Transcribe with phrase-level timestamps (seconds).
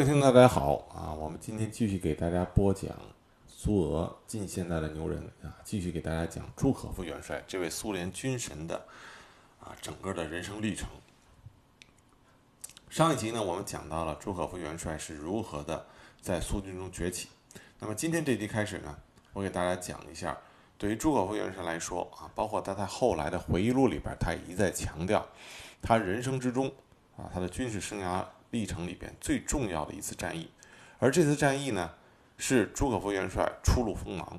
[0.00, 2.90] 各位听众大家好啊，我们今天继续给大家播讲
[3.46, 8.86] 苏俄近现代的牛人啊，继续给大家讲朱可夫元帅这位苏联军神的
[9.62, 10.88] 啊整个的人生历程。
[12.88, 15.84] 上一集呢，我们讲到了朱可夫元帅是如何的
[16.22, 17.28] 在苏军中崛起。
[17.78, 18.96] 那么今天这集开始呢，
[19.34, 20.34] 我给大家讲一下，
[20.78, 25.26] 对于朱可夫元帅来说啊，包括他在后来的回忆录里边，他也一再强调，
[25.82, 26.72] 他人生之中
[27.18, 30.50] 啊，他的军事生涯历程里边最重要的一次战役。
[30.98, 31.90] 而这次战役呢，
[32.36, 34.38] 是朱可夫元帅初露锋芒。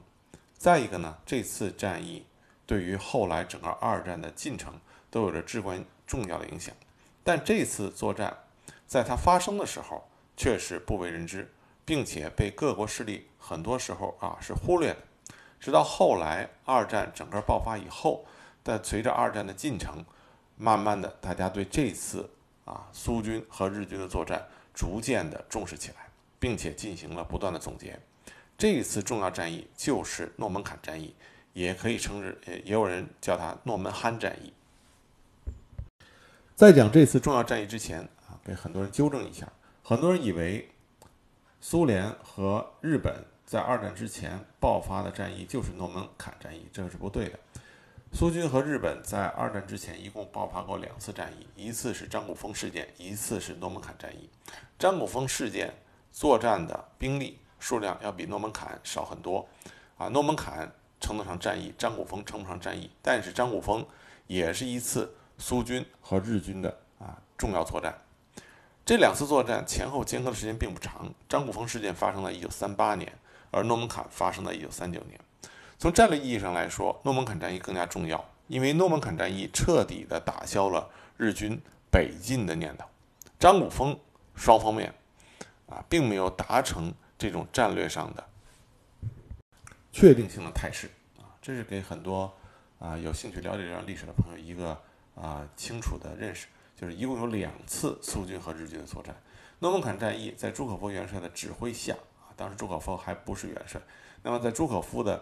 [0.57, 2.25] 再一个呢，这次战役
[2.65, 4.79] 对于后来整个二战的进程
[5.09, 6.75] 都有着至关重要的影响。
[7.23, 8.37] 但这次作战，
[8.85, 11.51] 在它发生的时候却是不为人知，
[11.83, 14.97] 并且被各国势力很多时候啊是忽略的。
[15.59, 18.25] 直到后来二战整个爆发以后，
[18.63, 20.03] 但随着二战的进程，
[20.57, 22.29] 慢慢的大家对这次
[22.65, 27.99] 啊苏军和日军的作战逐渐的重视起来，并且进行了不断的总结。
[28.57, 31.15] 这一次重要战役就是诺门坎战役，
[31.53, 34.53] 也可以称之，也也有人叫它诺门罕战役。
[36.55, 39.51] 在讲这次重要战役之前啊，给很多人纠正一下。
[39.83, 40.69] 很多人以为
[41.59, 47.39] 苏联和日本在二战之前爆发的战役就是诺门坎战役，这是不对的。
[48.13, 54.29] 苏军和日本在二战之前一共爆发过两次战役，一次是张古峰事件，一次是诺门坎战役。
[54.77, 55.73] 张古峰事件
[56.11, 59.47] 作战的兵力数量要比诺门坎少很多
[59.97, 63.85] 啊，诺门坎称得上战役，张古峰称不上战役，但是张古峰
[64.27, 65.15] 也是一次。
[65.37, 67.97] 苏军和日军的啊重要作战，
[68.85, 71.11] 这两次作战前后间隔的时间并不长。
[71.27, 73.11] 张古峰事件发生在一九三八年，
[73.49, 75.19] 而诺门坎发生在一九三九年。
[75.81, 82.85] 从战略意义上来说，诺门坎战役更加重要，因为诺门坎战役彻底的打消了日军北进的念头。
[83.39, 83.99] 张古峰
[84.35, 84.93] 双方面
[85.67, 88.23] 啊并没有达成这种战略上的
[89.91, 92.31] 确定性的态势啊，这是给很多
[92.77, 94.79] 啊有兴趣了解这段历史的朋友一个。
[95.13, 99.13] 啊，清楚的认识，就是一共有两次苏军和日军的作战。
[99.59, 103.79] 诺门坎战役在朱可夫元帅的指挥下，啊，当时朱可夫还不是元帅。
[104.23, 105.21] 那么在朱可夫的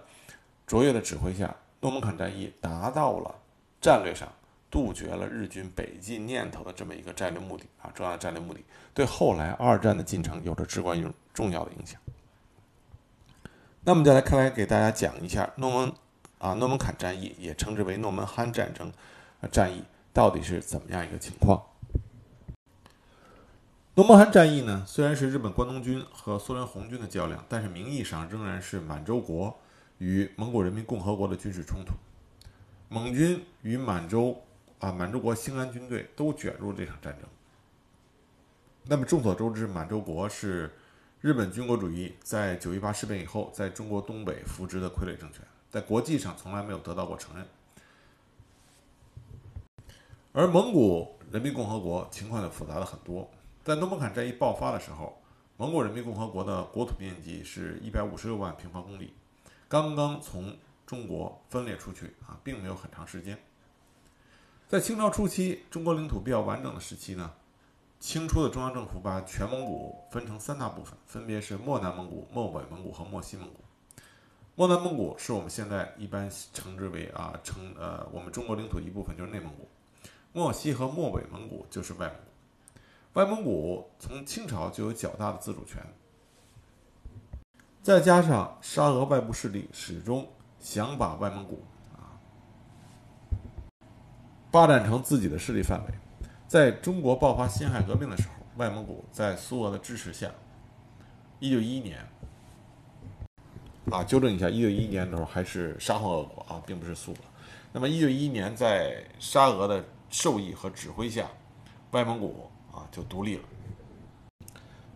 [0.70, 3.34] 卓越的指挥下，诺门坎战役达到了
[3.82, 4.30] 战略上
[4.70, 8.60] 杜绝了日军北进念头的这么一个战略目的啊，重要的战略目的，
[8.94, 11.02] 对后来二战的进程有着至关
[11.34, 12.00] 重要的影响。
[13.84, 15.92] 那么再来看来给大家讲一下诺门
[16.38, 18.94] 啊诺门坎战役，也称之为诺门罕战争。
[19.52, 21.64] 战役到底是怎么样一个情况？
[23.96, 24.84] 诺门罕战役呢？
[24.86, 29.58] 虽然是日本关东军和苏联红军的较量，但是名义上仍然是满洲国
[30.00, 31.94] 与蒙古人民共和国的军事冲突。
[32.90, 34.42] 蒙军与满洲
[34.80, 37.30] 啊满洲国兴安军队都卷入这场战争。
[38.86, 40.74] 那么众所周知，满洲国是
[41.22, 47.46] 日本军国主义在九一八事变以后在中国东北扶植的傀儡政权，在国际上从来没有得到过承认。
[50.32, 53.30] 而蒙古人民共和国情况就复杂的很多。
[53.64, 55.22] 在诺门坎战役爆发的时候，
[55.58, 59.14] 蒙古人民共和国的国土面积是一百五十六万平方公里，
[59.70, 63.38] 刚刚从中国分裂出去啊，并没有很长时间。
[64.68, 67.32] 在清朝初期，中国领土比较完整的时期呢，
[68.00, 73.60] 清初的中央政府把全蒙古分成三大部分，分别是漠南蒙古、漠北蒙古和漠西蒙古。
[74.56, 79.70] 漠南蒙古是我们现在一般称之为啊，称呃我们中国领土一部分，就是内蒙古。
[80.34, 85.84] 漠西和漠北蒙古就是外蒙古，外蒙古从清朝就有较大的自主权，
[87.82, 90.28] 再加上沙俄外部势力始终
[90.60, 91.64] 想把外蒙古
[91.94, 92.20] 啊
[94.52, 95.94] 发展成自己的势力范围，
[96.48, 100.30] 在中国爆发辛亥革命的时候，外蒙古在苏俄的支持下，
[101.40, 102.06] 一九一一年
[103.92, 107.18] 啊，纠正一下，一九一一年的时候还是沙皇俄国啊，并不是苏俄。
[107.72, 111.28] 那么一九一一年在沙俄的授意和指挥下，
[111.92, 113.44] 外蒙古啊就独立了。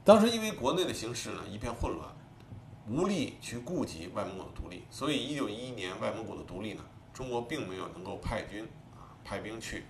[0.04, 2.10] 当时因为国内的形势呢一片混乱，
[2.90, 6.84] 无力去顾及外蒙古的独立，所以一九一一年外蒙古的独立呢，
[7.14, 9.86] 中国并没有能够派军啊派兵去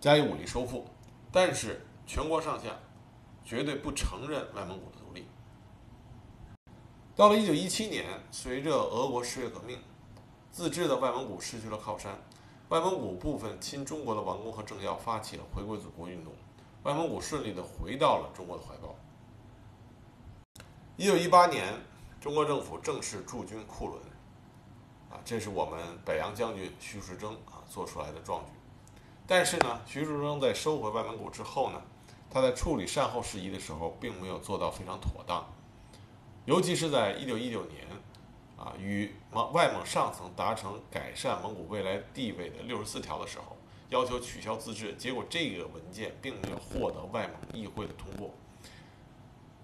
[0.00, 0.84] 加以武力收复。
[1.30, 2.76] 但是全国上下
[3.44, 5.26] 绝对不承认外蒙古的独立。
[7.14, 9.78] 到了一九一七年，随着俄国十月革命，
[10.50, 12.18] 自治的外蒙古失去了靠山。
[12.70, 16.32] 外蒙古部分亲中国的王公和政要发起了回归祖国运动，
[16.82, 18.94] 外蒙古顺利的回到了中国的怀抱。
[20.98, 21.74] 一九一八年，
[22.22, 24.00] 中国政府正式驻军库伦，
[25.10, 28.52] 啊，这是我们北洋将军徐树铮啊做出来的壮举。
[29.26, 31.82] 但是呢，徐树铮在收回外蒙古之后呢，
[32.30, 35.46] 他在处理善后事宜的时候，并没有做到非常妥当，
[36.46, 37.86] 尤其是在一九一九年，
[38.56, 43.54] 啊，与蒙外蒙上层达成改善蒙古未来地位的六十四条的时候，
[43.90, 48.32] 要求取消自治，结果这个文件并没有获得外蒙议会的通过。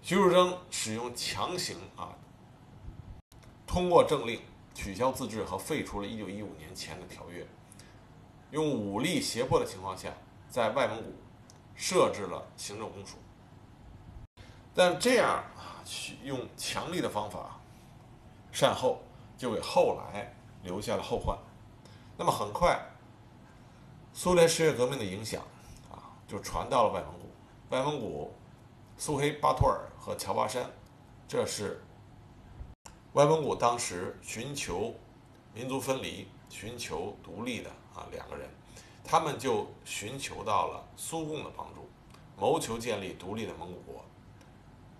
[0.03, 2.13] 徐树铮使用强行啊，
[3.65, 4.39] 通过政令
[4.75, 7.47] 取消自治和废除了一九一五年前的条约，
[8.51, 10.13] 用武力胁迫的情况下，
[10.49, 11.11] 在外蒙古。
[11.75, 13.17] 设置了行政公署，
[14.75, 15.81] 但这样啊，
[16.23, 17.59] 用强力的方法
[18.51, 19.01] 善后，
[19.35, 21.35] 就给后来留下了后患。
[22.15, 22.79] 那么很快，
[24.13, 25.41] 苏联十月革命的影响
[25.91, 27.31] 啊，就传到了外蒙古。
[27.71, 28.31] 外蒙古
[28.95, 30.69] 苏黑巴托尔和乔巴山，
[31.29, 31.81] 这是
[33.13, 34.93] 外蒙古当时寻求
[35.53, 38.49] 民族分离、寻求独立的啊两个人。
[39.01, 41.87] 他们就寻求到了苏共的帮助，
[42.37, 44.03] 谋求建立独立的蒙古国。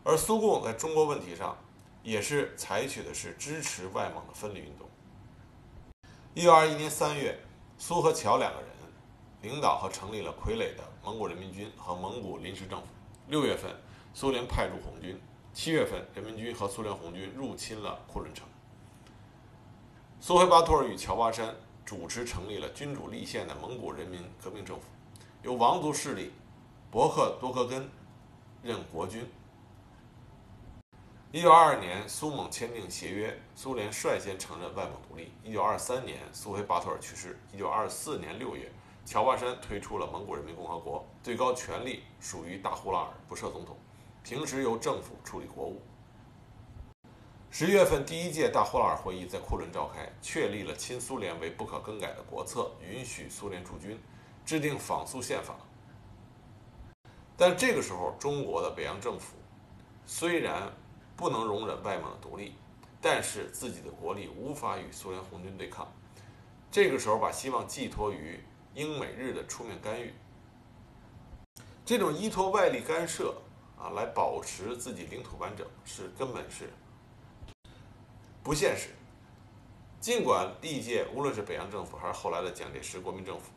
[0.06, 1.58] 而苏共在中国问题上，
[2.02, 4.88] 也是采取的是支持外蒙的分离运动。
[6.34, 7.38] 一九二一年三月，
[7.78, 8.70] 苏和乔两个人
[9.42, 12.88] 领导和成立了傀儡的蒙古人民军和蒙古临时政府。
[13.28, 13.70] 六月份，
[14.14, 15.16] 苏联派驻红军；
[15.54, 18.48] 七月份，人民军和苏联红军入侵了库伦城。
[20.20, 21.56] 苏黑巴托尔与乔巴山。
[21.86, 24.86] 主持成立了君主立宪的蒙古人民革命政府，
[25.42, 26.32] 由王族势力
[26.90, 27.90] 博克多克根
[28.62, 29.30] 任国君。
[31.34, 35.34] 一九二二年，苏蒙签订协约，苏联率先承认外蒙独立。
[35.44, 37.38] 一九二三年，苏黑巴托尔去世。
[37.52, 38.72] 一九二四年六月，
[39.04, 43.76] 乔巴山推出了蒙古人民共和国，最高权力属于大呼拉尔，不设总统，
[44.24, 45.82] 平时由政府处理国务。
[47.52, 54.00] 十一月份，第一届大呼拉尔会议在库伦召开，确立了亲苏联为不可更改的国策，允许苏联驻军，
[54.46, 55.56] 制定仿苏宪法。
[57.36, 59.36] 但这个时候，中国的北洋政府
[60.06, 60.72] 虽然
[61.18, 62.56] 不能容忍外蒙的独立，
[63.02, 65.92] 但是自己的国力无法与苏联红军对抗。
[66.72, 68.40] 这个时候，把希望寄托于
[68.74, 70.14] 英美日的出面干预，
[71.86, 73.36] 这种依托外力干涉
[73.84, 76.70] 啊来保持自己领土完整，是根本是。
[78.42, 78.90] 不现实。
[80.00, 83.52] 尽管历届无论是北洋政府还是后来的蒋介石国民政府，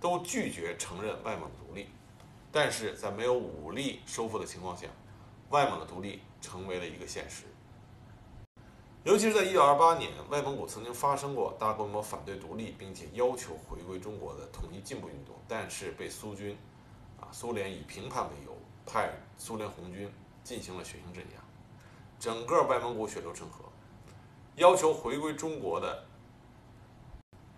[0.00, 1.88] 都拒绝承认外蒙独立，
[2.52, 4.86] 但是在没有武力收复的情况下，
[5.50, 7.44] 外蒙的独立成为了一个现实。
[9.04, 16.56] 尤其是在1928年，外蒙古曾经发生过大规模反对独立并且要求回归中国的统一进步运动，但是被苏军，
[17.20, 18.55] 啊，苏联以评判为由，
[18.86, 20.10] 派苏联红军
[20.44, 21.42] 进行了血腥镇压，
[22.18, 23.64] 整个外蒙古血流成河。
[24.54, 26.04] 要求回归中国的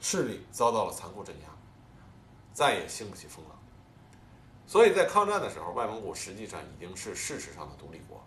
[0.00, 1.48] 势力遭到了残酷镇压，
[2.52, 3.56] 再也兴不起风浪。
[4.66, 8.20] 所以在抗战的时候，外蒙古实际上已经是事实上的独立国。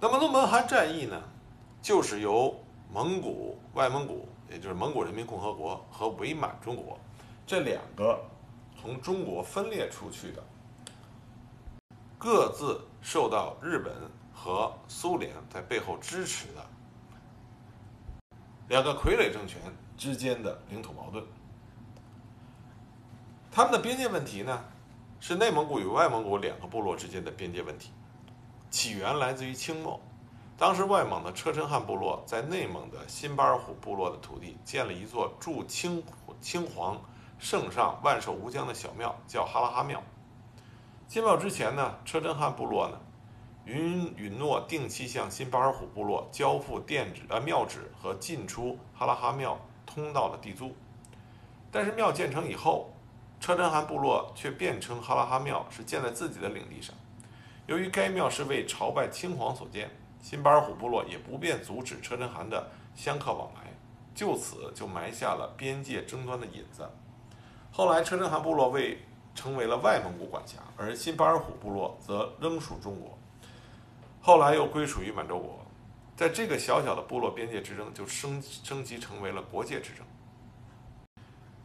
[0.00, 1.22] 那么诺门罕战役呢，
[1.80, 2.54] 就是由
[2.92, 6.98] 蒙古、外蒙古，也就是蒙古人民共和国和伪满中国
[7.46, 8.20] 这两个
[8.78, 10.44] 从中国分裂出去的，
[12.18, 13.92] 各自受到日本
[14.32, 16.64] 和苏联在背后支持的。
[18.68, 19.60] 两个傀儡政权
[19.96, 21.22] 之间的领土矛盾，
[23.52, 24.64] 他们的边界问题呢，
[25.20, 27.90] 是内蒙古与外蒙古两个部落之间的边界问题，
[28.70, 30.00] 起源来自于清末，
[30.56, 36.02] 当时外蒙的车臣汗部落在内蒙的新巴尔虎部落的土地建了一座驻清
[36.40, 36.98] 清皇
[37.38, 40.02] 圣上万寿无疆的小庙，叫哈拉哈庙。
[41.08, 43.00] 建庙之前呢，车真汗部落呢。
[43.66, 50.76] 允允诺定期向新巴尔虎部落交付电纸、呃庙纸和进出哈拉哈庙通道的地租，
[51.72, 52.92] 但是庙建成以后，
[53.40, 56.94] 车真汗部落却辩称哈拉哈庙是建在自己的领地上。
[57.66, 63.72] 由于该庙是为朝拜清皇所建，新巴尔虎部落也不便阻止车真汗的香客往来，
[64.14, 66.86] 就此就埋下了边界争端的引子。
[67.72, 68.98] 后来，车真汗部落为
[69.34, 73.18] 成为了外蒙古管辖，而新巴尔虎部落则仍属中国。
[74.20, 75.58] 后来又归属于满洲国，
[76.16, 80.04] 在这个小小的部落边界之争就升升级成为了国界之争。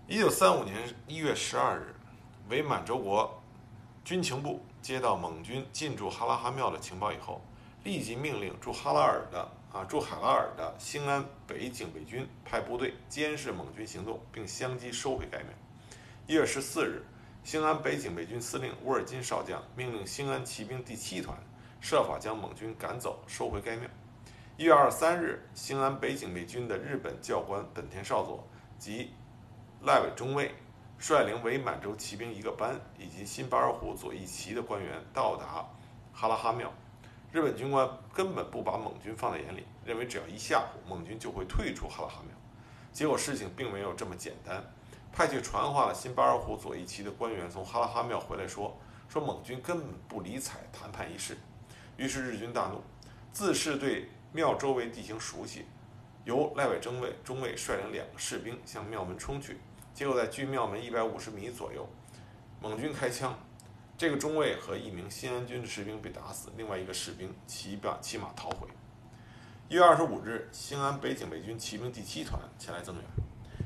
[0.08, 0.76] 一九三五年
[1.08, 1.96] 一月十二日，
[2.50, 3.42] 伪满洲国
[4.04, 7.40] 军情部接到蒙军进驻哈拉哈庙的情报以后，
[7.84, 15.50] 立即命令驻哈拉尔的啊驻海拉尔的兴安北警备军派部队监视蒙军行动，并相继收回该庙。
[16.26, 17.04] 一月十四日，
[17.50, 21.36] 兴安北警备军司令乌尔金少将命令兴安骑兵第七团。
[21.82, 23.90] 设法将蒙军赶走，收回该庙。
[24.56, 29.16] 一月二十三日，兴安北警备军的日本教官本田少佐及
[29.82, 30.52] 赖尾中尉
[31.00, 35.68] 率领伪满洲骑兵一个班以及新巴尔虎左翼旗的官员到达
[36.14, 36.72] 哈拉哈庙。
[37.32, 42.38] 日本军官根本不把蒙军放在眼里，认为只要一吓唬蒙军就会退出哈拉哈庙。
[42.92, 44.64] 结果事情并没有这么简单。
[45.12, 51.38] 派去传话了新巴尔虎左翼旗的官员从哈拉哈庙回来说，说蒙军根本不理睬谈判一事。
[51.98, 52.82] 于是日军大怒，
[53.32, 55.66] 自恃对庙周围地形熟悉，
[56.24, 59.58] 由赖伟中尉中尉率领两个士兵向庙门冲去。
[59.94, 61.88] 结果在距庙门一百五十米左右，
[62.62, 63.38] 蒙军开枪。
[63.98, 68.66] 这个中尉和一名新安军的士兵被打死，另外一个士兵骑马骑马逃回。
[69.68, 73.04] 一月二十五日，兴安北警备军骑兵第七团前来增援，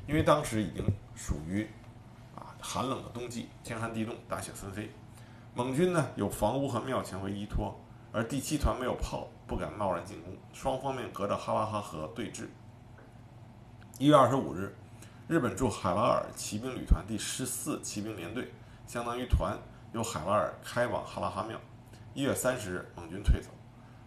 [0.06, 0.84] 因为当时已经
[1.14, 1.66] 属于
[2.34, 4.90] 啊寒冷的冬季，天寒地冻，大雪纷飞。
[5.54, 7.74] 蒙军呢有房屋和庙前为依托，
[8.12, 10.36] 而第七团没有炮，不敢贸然进攻。
[10.52, 12.48] 双方面隔着哈拉哈河对峙。
[13.98, 14.74] 一月二十五日，
[15.28, 18.52] 日本驻海拉尔骑兵旅团第十四骑兵联队，
[18.86, 19.56] 相当于团。
[19.92, 21.56] 由海拉尔开往哈拉哈庙。
[22.14, 23.48] 一月三十日，蒙军退走，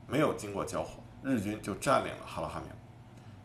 [0.06, 2.76] 没有经过交火，日军就占领了哈拉哈庙。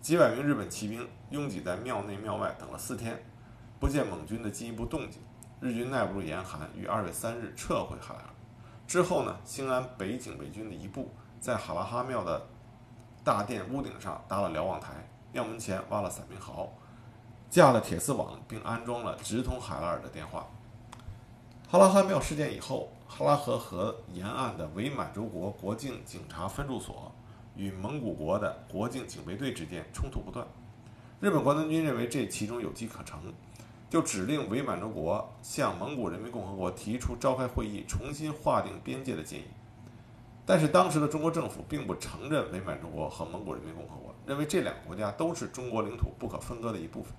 [0.02, 3.22] 几百名日本骑兵拥挤在庙内庙外等了四天，
[3.78, 5.22] 不见蒙军的进一步动静。
[5.60, 8.26] 日军耐不住严寒，于二月三日撤回哈拉尔。
[8.84, 12.48] 之后呢，兴安北警备军的一部在哈拉哈庙的
[13.22, 16.68] 大殿屋顶上搭了瞭望台，庙门前挖了伞兵壕，
[17.48, 20.48] 架了铁丝网，并安装了直通海拉尔的电话。
[21.70, 27.12] 哈拉哈庙事件以后，哈拉河河沿岸的伪满洲国国境警察分驻所
[27.56, 30.46] 与蒙古国的国境警备队之间冲突不断。
[31.20, 33.20] 日本国能军认为这其中有机可乘，
[33.88, 39.44] 就指令伪满洲国向蒙古人民共和国提出召开会议、重新划定边界的建议。
[40.44, 47.12] 但是当时的中国政府并不承认伪满洲国和蒙古人民共和国，认为这两个国家都是中国领土不可分割的一部分。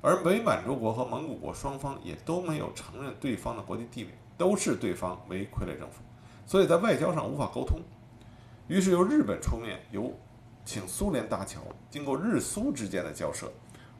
[0.00, 6.02] 而伪满洲国和蒙古国双方也都没有承认对方的国际地位，都视对方为傀儡政府，
[6.44, 7.78] 所以在外交上无法沟通。
[8.68, 10.16] 于是由日本出面，由
[10.64, 13.52] 请苏联搭桥，经过日苏之间的交涉，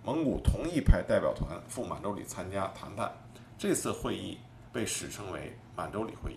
[0.04, 3.12] 蒙古同意派代表团赴满洲里参加谈判。
[3.58, 4.38] 这次会议
[4.72, 6.36] 被史称为满洲里会议。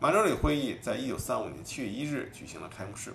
[0.00, 3.14] 满洲里会议在一九三五年七月一日举行了开幕式。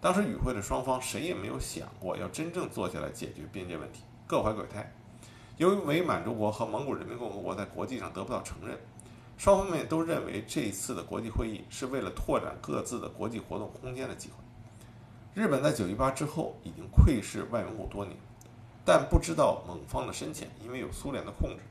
[0.00, 4.90] 当时与会的双方谁也没有想过要真正坐下来解决边界问题，各怀鬼胎。
[5.58, 8.78] 由于伪满洲国和蒙古人民共和国在国际上得不到承认，
[9.38, 14.34] 双方面都认为这一次的国际会议是为了拓展各自的国际活动空间的机会。
[15.32, 18.16] 日本在九一八之后已经窥视外蒙古多年，
[18.84, 21.62] 但不知道蒙方的深浅，因为有苏联的控制，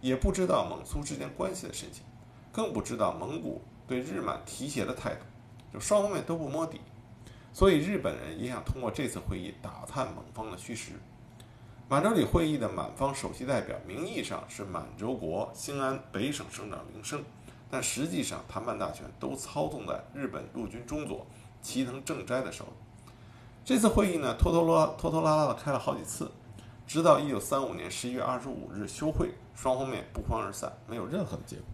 [0.00, 2.02] 也不知道蒙苏之间关系的深浅，
[2.50, 5.26] 更不知道蒙古对日满提携的态度，
[5.70, 6.80] 就双方面都不摸底，
[7.52, 10.92] 所以日本人也想通过这次会议打探蒙方的虚实。
[11.88, 17.22] 满洲里会议的满方首席代表，名义上是满洲国兴安北省省长林升，
[17.70, 21.26] 但实际上谈判大权都操纵在日本陆军中佐
[21.60, 22.70] 齐藤正斋的手里。
[23.62, 26.30] 这次会议呢，拖拖拉拖拖拉拉的开了好几次，
[26.86, 31.64] 直到1935年11月25日休会，双方面不欢而散，没有任何的结果。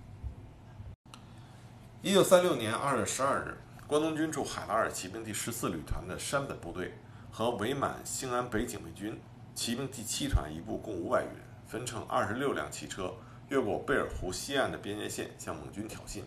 [2.03, 6.95] 1936年2月12日，关东军驻海拉尔骑兵第十四旅团的山本部队
[7.31, 9.17] 和伪满兴安北警备军。
[9.59, 13.13] 骑兵第七团一部共五百余人，分成二十六辆汽车，
[13.49, 16.23] 越过贝尔湖西岸的边界线向蒙军挑衅。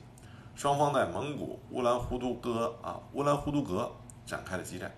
[0.53, 3.89] 双方在蒙古乌兰呼都格啊乌兰呼都格
[4.25, 4.91] 展开了激战。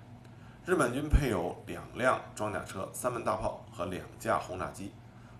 [0.66, 4.92] 日本军配有两辆装甲车、三门大炮和两架轰炸机。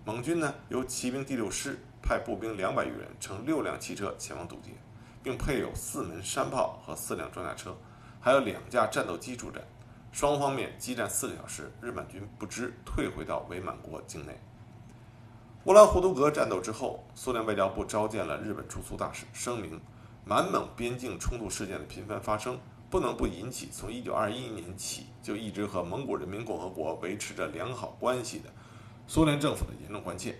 [0.04, 4.70] 蒙军呢由骑兵第六师派步兵两百余人乘六辆汽车前往堵截，
[5.20, 7.76] 并配有四门山炮和四辆装甲车，
[8.20, 9.60] 还有两架战斗机助战。
[10.14, 14.40] 双方面激战四个小时，日本军不知退回到伪满国境内。
[15.64, 19.80] 乌兰呼都格战斗之后，苏联外交部召见了日本驻苏大使，声明
[20.24, 22.56] 满蒙边境冲突事件的频繁发生，
[22.88, 28.48] 不能不引起从1921年起就一直和蒙古人民共和国维持着良好关系的
[29.08, 30.38] 苏联政府的严重关切。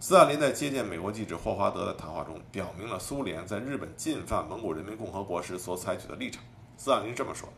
[0.00, 6.42] 斯大林在接见美国记者霍华德的谈话中，表明了苏联在日本进犯蒙古人民共和国时所采取的立场。
[6.76, 7.48] 斯大林这么说。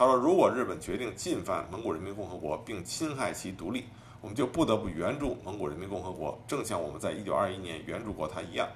[0.00, 3.84] 他说：“如果日本决定进犯蒙古人民共和国并侵害其独立，
[4.22, 8.66] 我们就不得不援助蒙古人民共和国，正像我们在1921年援助过他一样。”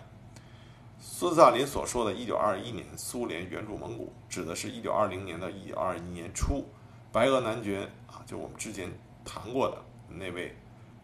[1.01, 6.63] 斯大林所说的“一九二一年苏联援助蒙古”，指的是一九二零年到一九二一年初，
[7.11, 8.93] 白俄男爵啊，就我们之前
[9.25, 10.55] 谈过的那位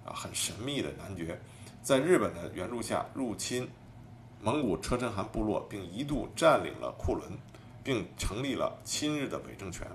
[0.04, 1.40] 啊很神秘的男爵，
[1.80, 3.66] 在日本的援助下入侵
[4.42, 7.26] 蒙古车臣汗部落，并一度占领了库伦，
[7.82, 9.86] 并成立了亲日的伪政权。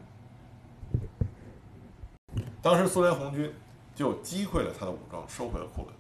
[2.66, 3.54] 当时苏联红军
[3.94, 5.94] 就击溃了他的武装，收回了库伦。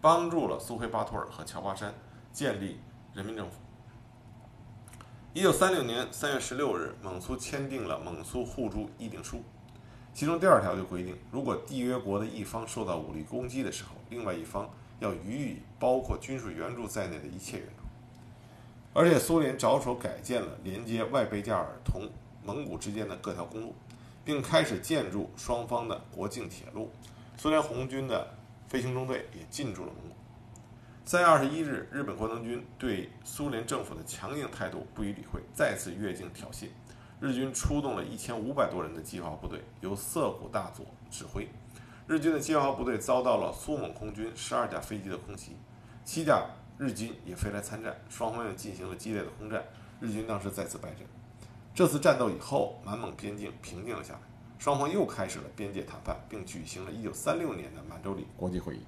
[0.00, 1.94] 帮助了苏黑巴托尔和乔巴山
[2.32, 2.80] 建立
[3.14, 3.52] 人民政府。
[5.32, 9.44] 一九三六年三月十六日，蒙苏签订了蒙苏互助议定书，
[10.12, 14.68] 其中第二条就规定，如果缔约国的一方受到武力攻击的时候，另外一方
[14.98, 17.84] 要予以包括军事援助在内的一切援助。
[18.92, 22.10] 而且，苏联着手改建了连接外贝加尔同
[22.42, 23.72] 蒙古之间的各条公路，
[24.24, 26.90] 并开始建筑双方的国境铁路。
[27.36, 28.28] 苏联红军的
[28.68, 30.16] 飞行中队也进驻了蒙古。
[31.04, 36.68] 三月二十一日，日本关东军对苏联政府的强硬态度不予理会，再次越境挑衅。
[37.20, 41.48] 日军出动了一千五百多人的机械化部队，由涩谷大佐指挥。
[42.06, 45.56] 日军的机械化部队遭到了苏蒙空军十二架飞机的空袭，
[46.04, 46.46] 七架
[46.78, 49.64] 日军也飞来参战，双方又进行了激烈的空战。
[50.00, 51.06] 日军当时再次败阵。
[51.74, 54.20] 这次战斗以后，满蒙边境平静了下来，
[54.58, 58.80] 双方又开始了边界谈判，并举行了一九三六年的满洲里国际会议。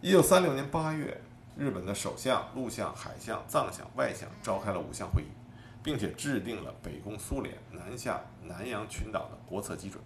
[0.00, 1.20] 一九三六年八月，
[1.56, 5.26] 日本的首相、陆相、海相、藏相、外相召开了五项会议，
[5.82, 10.00] 并且制定了北攻苏联、南下南洋群岛的国策基准。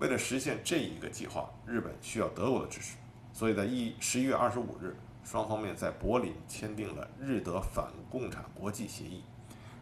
[0.00, 2.96] 为了实现这一个计划，日本需要德国的支持，
[3.32, 9.22] 所以在一十一月二十五日，双方面在柏林签订了日德反共产国际协议。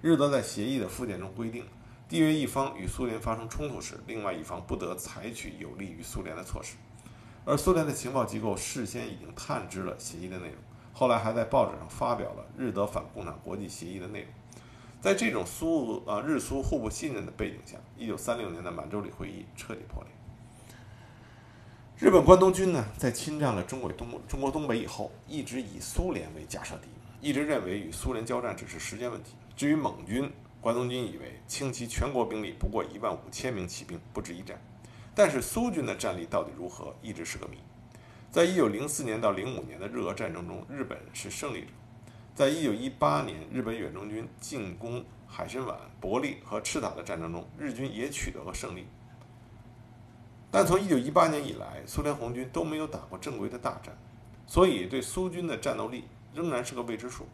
[0.03, 1.65] 日德在协议的附件中规定，
[2.11, 6.75] 缔约一方与苏联发生冲突时，另外一方不得采取有利于苏联的措施。
[7.45, 10.57] 而苏联的情报机构事先已经探知了协议的内容，
[10.93, 14.29] 后来还在报纸上发表了日德反共产国际协议的内容。
[15.01, 20.13] 在这种苏俄啊日苏互不信任的背景下，一九三六年的满洲里会议彻底破裂。
[21.97, 26.89] 日本关东军呢，在侵占了中国东中国东北以后，一直以苏联为假设敌，
[27.21, 29.37] 一直认为与苏联交战只是时间问题。
[29.57, 34.61] 至于蒙军，关东军以为倾其全国兵力不过一万五千名骑兵，不值一战。
[35.15, 37.59] 但是苏军的战力到底如何，一直是个谜。
[38.31, 41.67] 在一九零四年到零五年的日俄战争中，日本是胜利者。
[42.35, 48.87] 在一九一八年日本远征军进攻海参崴、伯利和赤塔的战争中，日军也取得了胜利。
[50.51, 53.95] 但从一九一八年以来，苏联红军都没有打过正规的大战，
[54.47, 57.27] 所以对苏军的战斗力仍然是个未知数。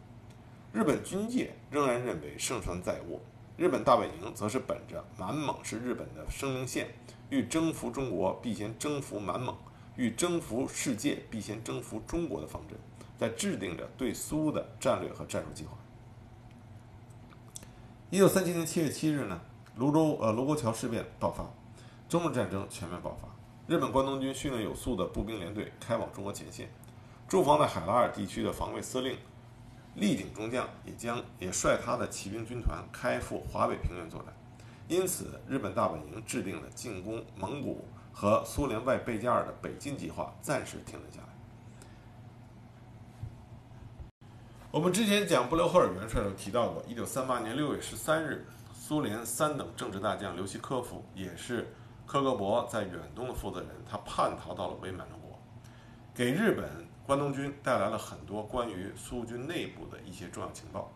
[0.71, 3.19] 日本军界仍然认为胜算在握，
[3.57, 6.87] 日本大本营则是本着满蒙是日本的生命线。
[7.29, 9.53] 欲征服中国，必先征服满蒙；
[9.95, 12.75] 欲征服世界，必先征服中国的方针，
[13.19, 15.77] 在制定着对苏的战略和战术计划。
[18.09, 19.39] 一九三七年七月七日呢，
[19.75, 21.45] 泸州呃卢沟桥事变爆发，
[22.07, 23.27] 中日战争全面爆发。
[23.67, 26.67] 日本关东军训练有素的步兵连队开往中国前线，
[27.27, 29.15] 驻防在海拉尔地区的防卫司令
[29.95, 34.33] 立鼎中将也将也率他的骑兵军团开赴华北平原作战。
[34.87, 41.27] 因此，日本大本营制定了进攻蒙古和苏联外贝加尔的北进计划，暂时停了下来。
[44.71, 51.71] 我们之前讲布留赫尔元帅都提到过，一九三八年六月十三日，苏联三等政治大将刘希科夫，也是
[52.05, 55.39] 科格勃在远东的负责人，他叛逃到了伪满洲国，
[56.13, 60.91] 给日本关东军带来了很多关于苏军内部的一些重要情报，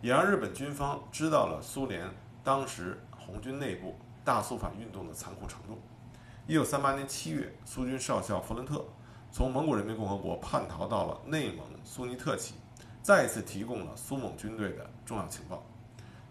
[0.00, 2.10] 也让日本军方知道了苏联
[2.42, 2.98] 当时。
[3.16, 5.80] 红军内部大肃反运动的残酷程度。
[6.48, 8.84] 一九三八年七月，苏军少校弗伦特
[9.30, 12.54] 从蒙古人民共和国叛逃到了内蒙苏尼特旗，
[13.00, 15.64] 再次提供了苏蒙军队的重要情报。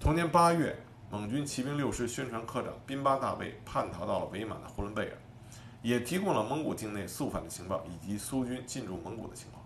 [0.01, 0.75] 同年八月，
[1.09, 5.17] 蒙军骑兵六师宣传科长宾巴大尉叛逃到了伪满的呼伦贝尔，
[5.83, 9.63] 也提供了蒙古境内肃反的情报以及苏军进驻蒙古的情况。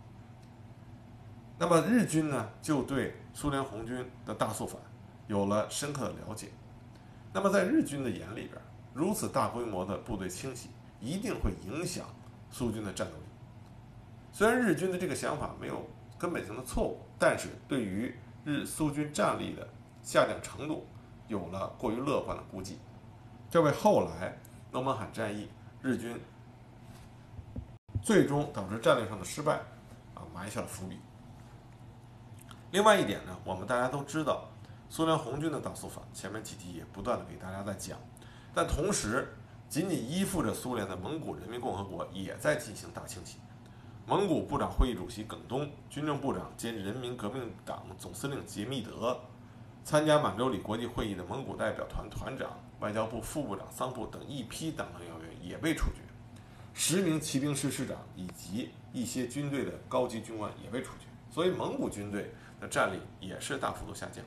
[1.58, 4.82] 那么日军呢，就对苏联红军的大肃反
[5.28, 6.50] 有了深刻的了解。
[7.34, 8.54] 那么，在日军的眼里边，
[8.94, 12.06] 如此大规模的部队清洗一定会影响
[12.50, 13.24] 苏军的战斗力。
[14.32, 19.68] 虽然日军的这个想法没有根本性的错误，但是对于日苏军战力的
[20.02, 20.86] 下降程度
[21.28, 22.80] 有了过于乐观的估计，
[23.50, 24.38] 这为后来
[24.72, 25.48] 诺门罕战役
[25.82, 26.20] 日军
[28.02, 29.60] 最终导致战略上的失败
[30.16, 31.00] 啊埋下了伏笔。
[32.72, 34.46] 另外一点呢，我们大家都知道。
[34.90, 37.98] 苏联红军的大肃反，前面几集也不断的给大家在讲，
[38.54, 39.36] 但同时，
[39.68, 43.38] 仅仅依附着苏联的蒙古人民共和国也在进行大清洗。
[44.06, 49.20] 蒙古部长会议主席耿东、军政部长兼人民革命党总司令杰密德，
[49.84, 55.17] 参加满洲里国际会议的蒙古代表团团长、外交部副部长桑布等一批党政要员
[55.48, 56.02] 也被处决，
[56.74, 64.24] 十名骑兵师师长以及一些军队的高级军官也被处决，所以蒙古军队的战力也是大幅度下降。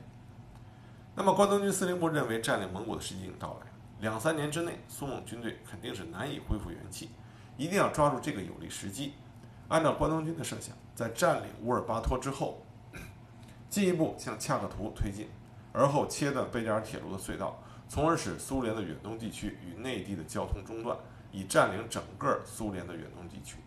[1.15, 3.67] 那么，关东军司令部认为占领蒙古的时机已经到来，
[3.99, 7.09] 两三年之内，苏蒙军队肯定是难以恢复元气，
[7.57, 9.13] 一定要抓住这个有利时机。
[9.67, 12.61] 按照关东军的设想，在占领乌尔巴托之后，
[13.69, 15.27] 进一步向恰克图推进，
[15.73, 20.97] 而后切断贝加尔铁路的隧道，从而使苏联的远东地区与内地的交通中断，
[21.29, 23.57] 以占领整个苏联的远东地区。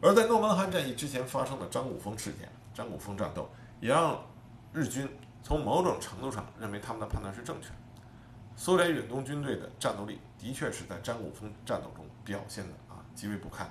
[0.00, 4.24] 而在诺门罕战役之前发生的张古峰事件、张古峰战斗，也让
[4.72, 5.08] 日军
[5.42, 7.70] 从某种程度上认为他们的判断是正确。
[8.54, 13.68] 苏联远东军队的战斗力的确是在张古峰战斗中表现的啊极为不堪。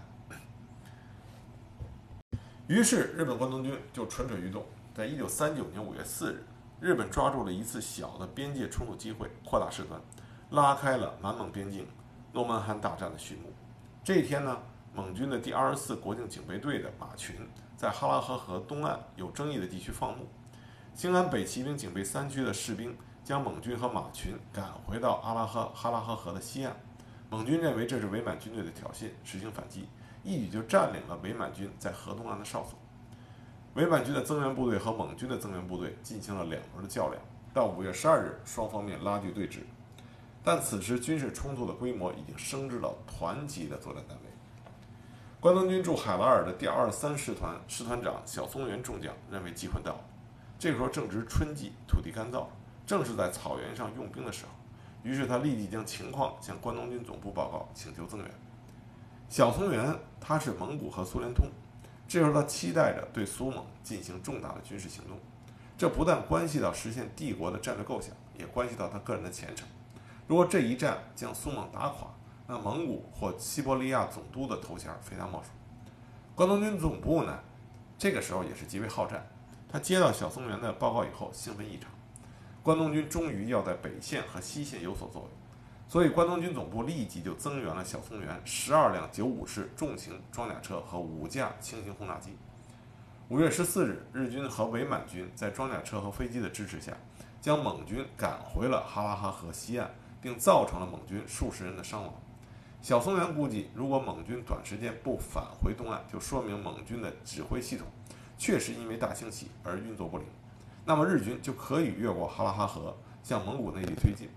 [2.67, 6.43] 于是日本关东军就蠢蠢欲动，在一九三九年五月四日，
[6.79, 9.99] 日本抓住了一次小的边界冲突机会，扩大事端，
[10.51, 11.87] 拉开了满蒙边境
[12.31, 13.51] 诺门罕大战的序幕。
[14.03, 14.57] 这一天呢？
[14.93, 17.35] 蒙军的第二十四国境警备队的马群
[17.75, 20.27] 在哈拉河河东岸有争议的地区放牧，
[20.95, 26.75] 兴安北骑兵警备三区的士兵将蒙军和马群赶回到阿拉哈哈拉河河的西岸。
[27.29, 29.87] 蒙军认为这是伪满军队的挑衅，实行反击，
[30.23, 32.73] 一举就占领了伪满军在河东岸的哨所。
[33.77, 37.21] 伪满军的增援部队和蒙军的增援部队进行了两轮的较量，
[37.53, 39.59] 到五月十二日，双方面拉锯对峙。
[40.43, 44.23] 但此时军事冲突的规模已经升至了团级的作战单位。
[45.39, 49.99] 关东军驻海拉尔的第二三师团师团长小松原中将认为机会到了。
[50.57, 52.47] 这个时候正值春季，土地干燥，
[52.83, 54.51] 正是在草原上用兵的时候。
[55.03, 58.31] 于是他立即将情况向关东军总部报告，请求增援。
[59.29, 61.45] 小松原他是蒙古和苏联通，
[62.07, 65.19] 这时候他期待着对苏蒙进行重大的军事行动。
[65.77, 69.67] 这不但关系到实现帝国的战略构想，也关系到他个人的前程。
[70.25, 72.07] 如果这一战将苏蒙打垮，
[72.47, 75.49] 那蒙古或西伯利亚总督的头衔非他莫属。
[76.33, 77.39] 关东军总部呢，
[77.97, 79.27] 这个时候也是极为好战。
[79.69, 81.91] 他接到小松原的报告以后，兴奋异常。
[82.63, 85.27] 关东军终于要在北线和西线有所作为，
[85.89, 92.35] 所以关东军总部立即就增援了小松原十二辆九五式重型装甲车和五架轻型轰炸机。
[93.29, 96.91] 五月十四日，日军和伪满军在装甲车和飞机的支持下，
[97.39, 99.89] 将蒙军赶回了哈拉哈河西岸，
[100.21, 102.13] 并造成了蒙军数十人的伤亡。
[102.81, 107.87] 小松原估计，如果蒙军短时间不返回东岸，就说明蒙军的指挥系统
[108.37, 110.27] 确实因为大清洗而运作不灵。
[110.85, 114.29] 那么日军就可以越过哈拉哈河向蒙古内地推进。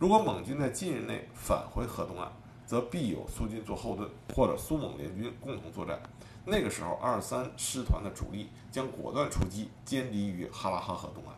[0.00, 2.26] 如果蒙军在近日内返回河东岸，
[2.64, 6.00] 则必有苏军做后盾，或者苏蒙联军共同作战。
[6.46, 11.36] 那个时候，二三师团的主力将果断出击，歼敌于哈拉哈河东岸。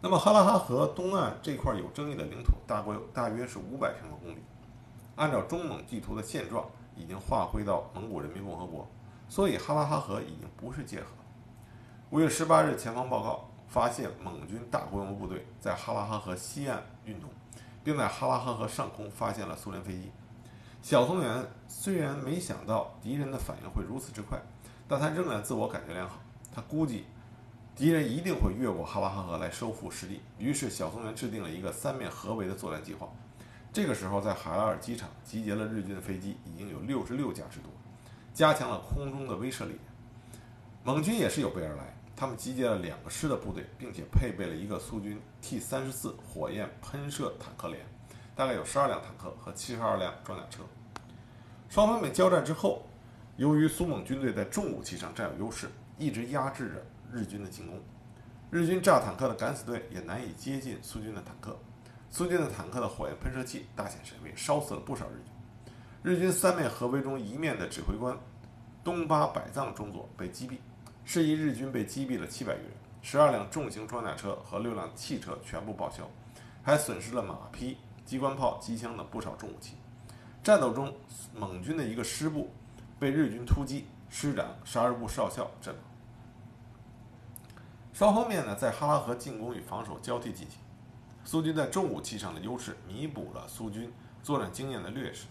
[0.00, 4.38] 那么哈拉哈河东岸这块有争议的领土，大概大约是五百平方公里。
[5.14, 8.84] 按照中蒙地图的现状，已经划归到蒙古人民共和国，
[9.28, 11.06] 所以哈拉哈河已经不是界河。
[12.10, 17.30] 五月十八日，前方报告发现蒙军大规模部队在哈拉哈河西岸运动，
[17.84, 20.10] 并在哈拉哈河上空发现了苏联飞机。
[20.82, 24.40] 小松原虽然没想到敌人的反应会如此之快，
[24.88, 26.18] 但他仍然自我感觉良好。
[26.52, 27.04] 他估计。
[27.76, 33.08] 敌人一定会越过哈拉哈河来收复失地，于是小松原制定了一个三面合围的作战计划。
[33.72, 37.70] 这个时候，在海拉尔机场集结了日军的飞机，已经有六十六架之多，
[38.34, 39.78] 加强了空中的威慑力。
[40.82, 47.86] 蒙军也是有备而来，他们集结了两个师的部队，并且配备了一个苏军 T 三十四火焰喷射坦克连，
[48.34, 50.64] 大概有十二辆坦克和七十二辆装甲车。
[51.68, 52.84] 双方面交战之后，
[53.36, 56.84] 由于苏蒙军队在重武器上占有优势，一直压制着。
[57.12, 57.80] 日军的进攻，
[58.50, 61.56] 日军炸坦克的敢死队也难以接近苏军的坦克，
[62.10, 65.72] 苏军的坦克的火焰喷射器大显神威，烧死了不少日军。
[66.02, 68.18] 日军三面合围中一面的指挥官
[68.82, 70.58] 东巴百藏中佐被击毙，
[71.10, 76.06] 是一日军被击毙了七百余人，十二辆重型装甲车和六辆汽车全部报销，
[76.62, 79.76] 还损失了马匹、机关炮、机枪等不少重武器。
[80.42, 80.94] 战斗中，
[81.34, 82.50] 蒙军的一个师部
[83.00, 85.82] 被日军突击，师长沙日部少校阵亡。
[87.94, 90.58] 双方面呢，在哈拉河进攻与防守交替进行。
[91.24, 93.90] 苏军在重武器上的优势弥补了苏军
[94.22, 95.24] 作战经验的劣势。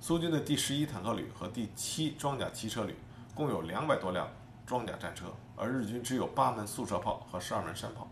[0.00, 2.94] 苏军的第十一坦克旅和第七装甲骑车旅
[3.34, 4.28] 共有两百多辆
[4.66, 8.08] 装甲战车，而日军只有八门速射炮和十二门山炮，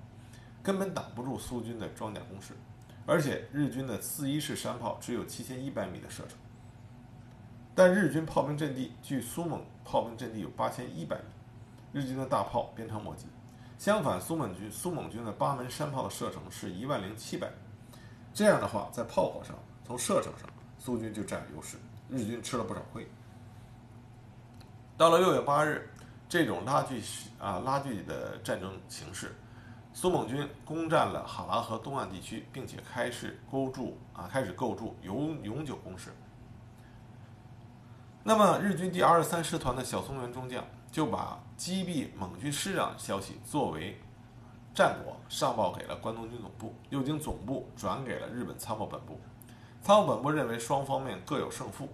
[0.62, 2.55] 根本挡不住苏军的装甲攻势。
[3.05, 6.38] 而且日军的四一式山炮只有七千一百米的射程，
[7.75, 11.25] 但日军炮兵阵地距苏蒙炮兵阵地有八千一百米，
[12.01, 13.27] 日军的大炮鞭长莫及。
[13.77, 17.55] 相反，苏蒙军苏蒙军的八门山炮的射程是一万零七百米，
[18.33, 21.77] 这样的话，在炮火上，从射程上，苏军就占有优势，
[22.09, 23.05] 日军吃了不少亏。
[24.97, 25.91] 到了六月八日，
[26.33, 27.03] 这种拉锯
[27.38, 29.35] 啊拉锯的战争形式，
[29.92, 36.11] 苏蒙军攻占了哈拉河东岸地区，并且开始构筑啊开始构筑永永久工事。
[38.23, 44.01] 那么日军第二十三师团的小松原中将就把击毙蒙军师长消息作为
[44.73, 49.21] 战果上报给了关东军总部，又经总部转给了日本参谋本部。
[49.83, 51.90] 参谋本部认为双方面各有胜负，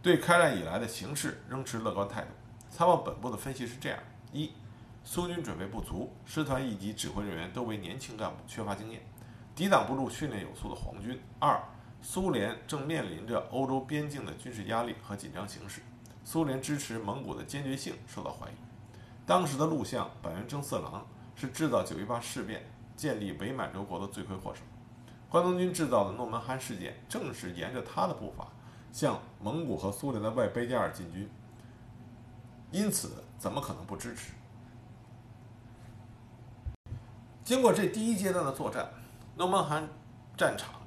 [0.00, 2.28] 对开战以来的形势仍持乐观态度。
[2.74, 3.96] 参谋本部的分析是这样：
[4.32, 4.50] 一、
[5.04, 9.00] 苏军准备不足，师团一级指挥人员都为年轻干部，缺乏经验，
[9.54, 11.62] 抵挡不住训练有素的皇军；二、
[12.02, 15.82] 苏联正面临着欧洲边境的军事压力和紧张形势，
[16.24, 18.54] 苏联支持蒙古的坚决性受到怀疑。
[19.24, 21.06] 当时的陆相板垣征四郎。
[21.36, 24.60] 是制造九一八事变、建立伪满洲国的罪魁祸首。
[25.28, 28.46] 关东军制造的诺门罕事件，正是沿着他的步伐
[28.92, 31.28] 向蒙古和苏联的外贝加尔进军。
[32.74, 34.32] 因此，怎么可能不支持？
[37.44, 38.92] 经过这第一阶段的作战，
[39.36, 39.88] 诺曼罕
[40.36, 40.80] 战场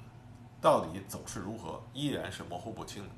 [0.59, 3.09] 到底走势如何，依然是模糊不清的。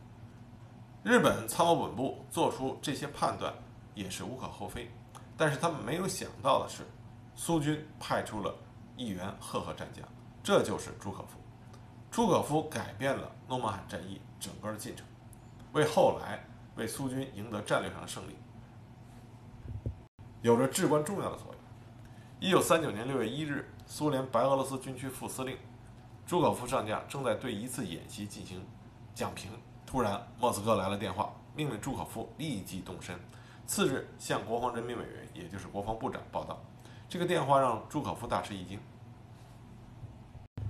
[1.02, 3.52] 日本参谋本部做出这些判断
[3.96, 4.92] 也是无可厚非，
[5.36, 6.86] 但是他们没有想到的是。
[7.34, 8.54] 苏军派出了
[8.96, 10.08] 一员赫赫战将，
[10.44, 11.40] 这就是朱可夫。
[12.12, 15.08] 朱可夫改变了诺曼罕战役整个的进程，
[15.72, 18.36] 为后来为苏军赢得战略上的胜利
[20.42, 21.56] 有着至关重要的作用。
[22.40, 25.58] 一九三九年六月一日，苏联白俄罗斯军区副司令
[26.26, 28.66] 朱可夫上将正在对一次演习进行
[29.14, 29.52] 讲评，
[29.86, 33.20] 突然莫斯科来了电话，命令朱可夫立即动身，
[33.66, 36.58] 次日向国防人民委员，也就是国防部长报道。
[37.10, 38.80] 这个电话让朱可夫大吃一惊。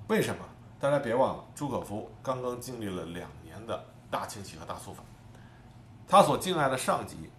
[0.08, 0.44] 为什么？
[0.80, 5.06] 大家别忘了，朱可夫刚刚经历了两年的大清洗和大肃反，
[6.08, 7.30] 他所敬爱的上级，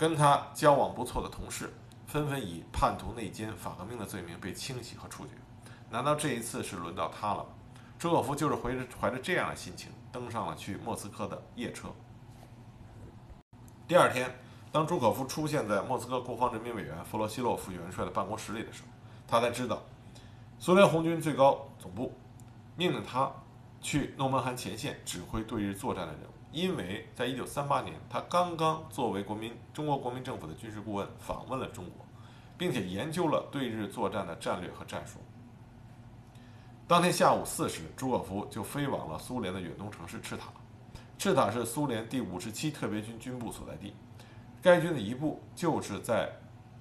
[0.00, 1.70] 跟他交往不错的同事，
[2.06, 5.32] 纷纷以叛徒内奸、反革命的罪名被清洗和处决。
[5.90, 7.50] 难道这一次是轮到他了吗？
[7.98, 11.88] 朱可夫就是怀着怀着这样的心情，登上了去莫斯科的夜车。
[13.86, 14.34] 第二天。
[14.72, 18.88] 当朱可夫出现在莫斯科国防人民委员弗洛西洛夫元帅的办公室里的时候，
[19.26, 19.82] 他才知道，
[20.60, 22.16] 苏联红军最高总部
[22.76, 23.28] 命令他
[23.80, 26.39] 去诺门罕前线指挥对日作战的任务。
[26.52, 32.04] 因为在一九三八年，他刚刚作为国民中国国民政府的军事顾问访问了中国，
[32.58, 35.18] 并且研究了对日作战的战略和战术。
[36.88, 40.48] 当天下午四时，朱可夫就飞往了苏联的远东城市赤塔。
[41.16, 43.94] 赤塔是苏联第五十七特别军军部所在地。
[44.60, 46.30] 该军的一部就是在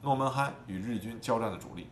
[0.01, 1.88] 诺门罕与日军交战的主力，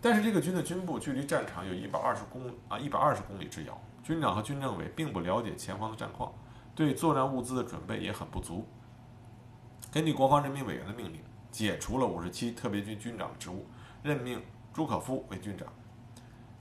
[0.00, 6.30] 但是这个军的军部距离战场有一百二十公啊一百二十公里之遥，军长和军政委并不了解前方的战况，
[6.74, 8.68] 对作战物资的准备也很不足。
[9.90, 13.66] 根据国防人民委员的命令，解除了五十七特别军军长职务，
[14.02, 14.42] 任命
[14.74, 15.66] 朱可夫为军长。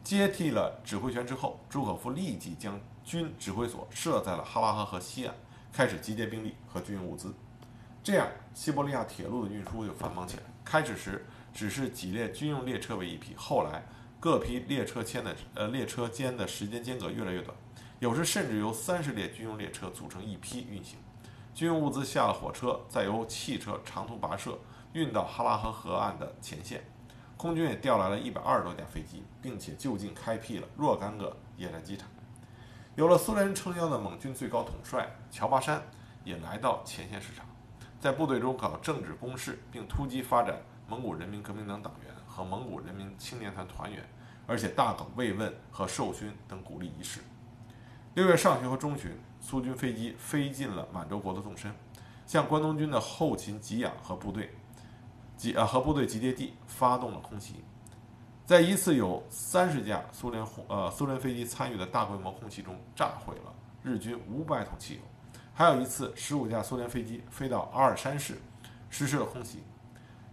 [0.01, 5.35] 接替了指挥权之后，朱可夫立即将军指挥所设在了哈拉河河西岸。
[5.73, 7.33] 开始集结兵力和军用物资，
[8.03, 10.43] 这样西伯利亚铁路的运输就繁忙起来。
[10.63, 13.83] 开始时只是几列军用列车为一批，后来
[14.23, 17.53] 各批列车间的呃列车间的时间间隔越来越短，
[17.99, 20.97] 有时甚至由三十列军用列车组成一批运行。
[21.53, 24.57] 军用物资下了火车，再由汽车长途跋涉
[24.93, 26.85] 运到哈拉河河岸的前线。
[27.35, 32.07] 空军也调来了一百二十多架飞机，并且就近开辟了若干个野战机场。
[32.95, 35.83] 有了苏联撑腰的蒙军最高统帅乔巴山
[36.23, 37.43] 也来到前线视察，
[37.99, 44.03] 在部队中搞政治攻势，并突击发展蒙古人民革命党党员和蒙古人民青年团团员，
[44.47, 47.19] 而且大搞慰问和授勋等鼓励仪式。
[48.15, 51.71] 六月上旬和中旬，苏军飞机飞进了满洲国的纵深，
[52.25, 54.49] 向关东军的后勤给养和部队
[55.37, 57.63] 集啊和部队集结地发动了空袭。
[58.47, 65.01] 在一次有三十架苏联红呃苏联飞机参与的大规模空袭中，炸毁了日军五百桶汽油；
[65.53, 68.41] 还有一次，十五架苏联飞机飞到阿尔山市，
[68.89, 69.59] 实施了空袭。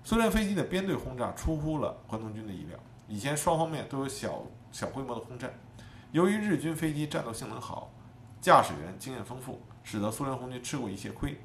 [0.02, 2.78] 苏联飞机的编队轰炸出乎了关东军的意料。
[3.06, 5.52] 以前双方面都有小小规模的空战，
[6.12, 7.90] 由于日军飞机战斗性能好，
[8.40, 11.38] 驾驶员经验丰富，使得苏联红军吃过一些亏。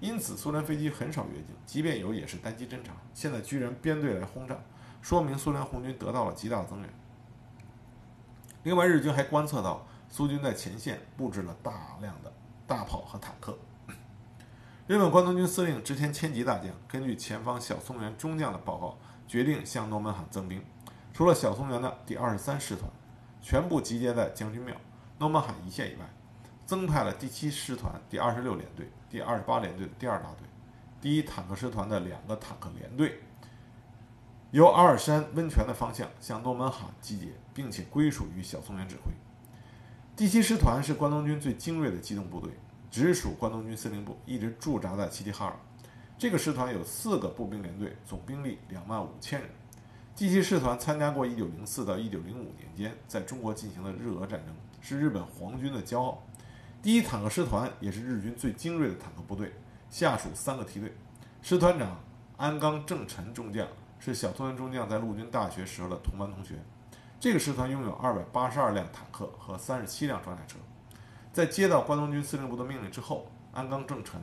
[0.00, 2.92] 因此，苏联飞机很少越境，即便有，也是单机侦察。
[3.14, 4.56] 现在居然编队来轰炸。
[5.00, 6.88] 说明苏联红军得到了极大的增援。
[8.64, 12.32] 另外，日军还观测到苏军在前线布置了大量的
[12.66, 13.56] 大炮和坦克。
[14.92, 20.62] 日本关东军司令织田千吉大将根据前方小松原中将的报告，决定向诺门罕增兵。
[21.14, 22.90] 除了小松原的第二十三师团
[23.40, 24.76] 全部集结在将军庙
[25.18, 26.00] 诺门罕一线以外，
[26.66, 30.46] 增派了第七师团第二十六联队、第二十八联队的第二大队、
[31.00, 33.18] 第一坦克师团的两个坦克联队。
[34.50, 39.10] 由阿尔山温泉的方向向诺门罕集结，并且归属于小松原指挥。
[40.14, 42.52] 第七师团是关东军最精锐的机动部队，
[42.92, 45.56] 直属关东军司令部，一直驻扎在齐齐哈尔。
[46.18, 49.48] 这个师团有四个步兵连队，总兵力两万五千人。
[50.14, 52.20] 第七师团参加过1904到1905
[52.58, 56.22] 年间在中国进行的日俄战争，是日本皇军的骄傲。
[56.82, 59.54] 第一坦克师团也是日军最精锐的坦克部队，
[59.88, 60.94] 下属三个梯队。
[61.40, 61.98] 师团长
[62.36, 63.66] 安冈正臣中将
[63.98, 66.56] 是小松原中将在陆军大学时候的同班同学。
[67.18, 70.58] 这个师团拥有282辆坦克和37辆装甲车。
[71.32, 74.20] 在接到关东军司令部的命令之后，安冈正臣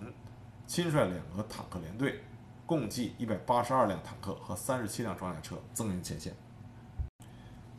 [0.67, 2.23] 亲率两个坦克连队，
[2.67, 6.35] 共计182辆坦克和37辆装甲车增援前线。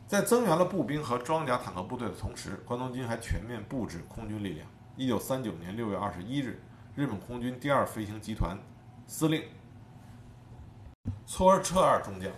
[0.05, 4.67] 在增援了步兵和装甲坦克部队的同时，关东军还全面布置空军力量。
[4.97, 6.61] 1939年6月21日，
[6.95, 8.57] 日本空军第二飞行集团
[9.07, 9.45] 司令
[11.25, 12.29] 搓儿车二中将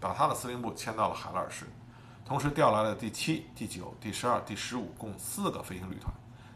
[0.00, 1.66] 把他的司令部迁到了海拉尔市，
[2.24, 6.12] 同时调来了第七、第九、第十二、第十五共四个飞行旅团，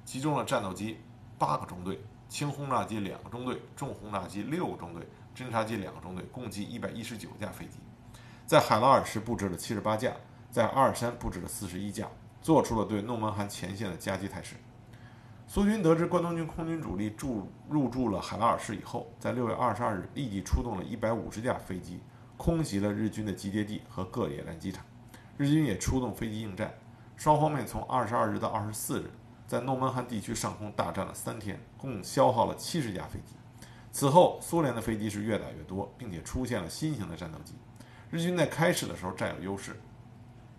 [0.07, 0.97] 集中了战斗机
[1.37, 7.81] 八个中队、轻轰炸机两个中队、重轰炸机六个中队、侦察机两个中队，共计119架飞机，
[8.47, 10.13] 在海拉尔市布置了78架。
[10.49, 12.09] 在阿尔山布置了四十一架，
[12.41, 14.55] 做出了对诺门罕前线的夹击态势。
[15.47, 22.01] 苏军得知关东军空军主力驻入驻了海拉尔市以后，在六月二十二日立即出动了一百五十架飞机，
[22.39, 24.83] 空袭了日军的集结地和各野战机场。
[25.37, 26.73] 日军也出动飞机应战，
[27.17, 29.11] 双方面从二十二日到二十四日，
[29.47, 33.35] 在诺门罕地区上空大战了三天，共消耗了七十架飞机。
[33.93, 37.55] 此后，苏联的飞机是越打越多，并且出现了新型的战斗机。
[38.11, 39.81] 日军在开始的时候占有优势。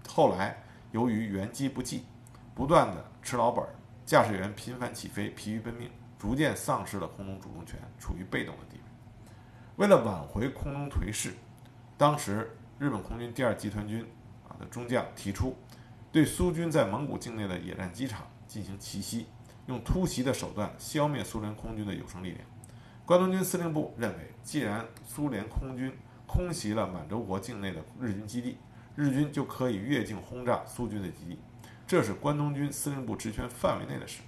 [0.08, 2.06] 后来，由于援机不济，
[2.56, 3.64] 不断的吃老本，
[4.06, 8.84] 驾驶员频繁起飞，疲于奔命，逐渐丧失了空中主动权，处于被动的地位。
[9.76, 11.34] 为了挽回空中颓势，
[11.98, 14.04] 当时日本空军第二集团军
[14.48, 15.56] 啊的中将提出，
[16.12, 19.28] 对苏军在蒙古境内的野战机场进行奇袭，
[19.66, 22.42] 用突袭的手段消灭苏联空军的有生力量。
[23.06, 28.58] 关东军司令部认为，既然苏联空军空袭了满洲国境内的日军基地，
[28.96, 31.40] 日军就可以越境轰炸苏军的基地，
[31.86, 34.22] 这是关东军司令部职权范围内的事。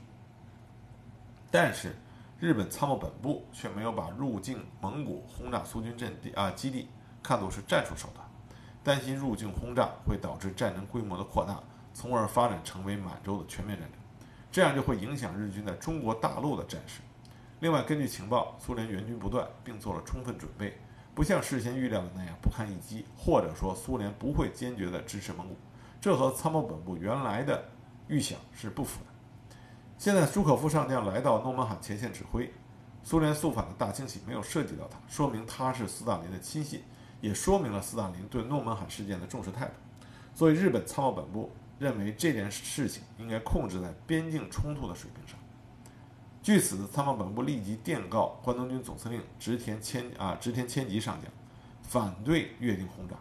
[1.51, 1.95] 但是，
[2.39, 6.87] 日本参谋本部却没有把入境蒙古轰炸苏军阵地啊基地
[7.21, 8.25] 看作是战术手段，
[8.81, 11.61] 担心入境轰炸会导致战争规模的扩大，
[11.93, 13.98] 从而发展成为满洲的全面战争，
[14.51, 17.01] 这样就会影响日军在中国大陆的战事。
[17.59, 20.77] 另外，根据情报，苏联援军不断，并做了充分准备。
[21.13, 25.57] 不像事先预料的那样不堪一击，或者说苏联不会坚决地支持蒙古，
[25.99, 27.61] 这和参谋本部原来的
[28.07, 29.11] 预想是不符的。
[29.97, 32.49] 现在朱可夫上将来到诺门罕前线指挥，
[33.03, 36.81] 苏联肃反的大清洗没有涉及到他，说明他是斯大林的亲信，
[37.19, 39.73] 也说明了斯大林对诺门罕事件的重视态度。
[40.33, 45.39] 所以日本参谋本部认为这件事情应该控制在边境冲突的水平上。
[46.43, 51.31] 据此，参谋本部立即电告关东军总司令植田千啊植田千吉上将，
[51.81, 53.15] 反对越境轰炸。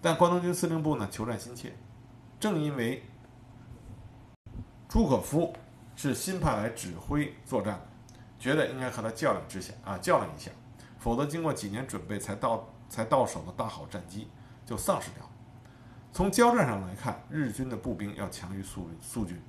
[0.00, 1.72] 但关东军司令部呢求战心切，
[2.38, 3.02] 正因为
[4.88, 5.54] 朱可夫
[5.96, 7.88] 是新派来指挥作战的，
[8.38, 10.50] 觉得应该和他较量之下啊较量一下，
[10.98, 14.28] 否则经过几年准备才到才到手的大好战机
[14.64, 15.27] 就丧失掉。
[16.12, 19.40] 从交战上来看，日军的步兵要强于苏苏军。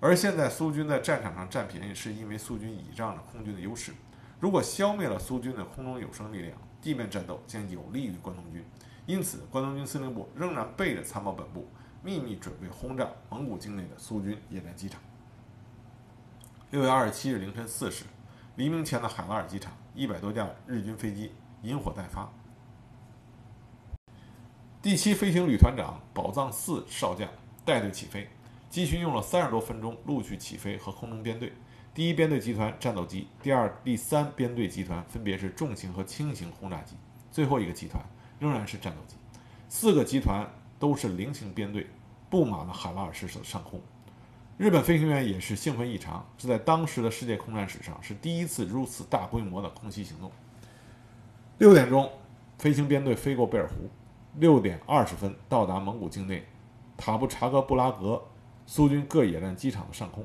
[0.00, 3.92] 而现在苏军在战场上占便宜，是因为苏军倚仗着空军的优势。
[4.38, 8.64] 如果消灭了苏军的空中有生力量，地面战斗将有利于关东军。
[9.04, 11.68] 因此，关东军司令部仍然背着参谋本部，
[12.02, 14.98] 秘密准备轰炸蒙古境内的苏军野战机场。
[16.70, 18.04] 六月二十七日凌晨四时，
[18.56, 22.32] 黎明前的海拉尔机场，一百多架日军飞机引火待发。
[24.82, 27.28] 第七飞行旅团长宝藏四少将
[27.66, 28.26] 带队起飞。
[28.70, 31.52] 机群用了三十多分钟陆续起飞和空中编队。
[31.92, 36.96] 第一编队集团战斗机，第二、第三编队集团分别是重型和轻型轰炸机，
[37.30, 38.02] 最后一个集团
[38.38, 39.16] 仍然是战斗机。
[39.68, 41.86] 四个集团都是零型编队，
[42.30, 43.78] 布满了海拉尔市的上空。
[44.56, 50.32] 日本飞行员也是兴奋异常，这在当时的世界空战史上是第一次如此大规模的空袭行动。
[51.58, 52.10] 六点钟，
[52.56, 53.90] 飞行编队飞过贝尔湖，
[54.38, 56.44] 六点二十分到达蒙古境内
[56.96, 58.22] 塔布查格布拉格。
[58.66, 60.24] 苏军各野战机场的上空，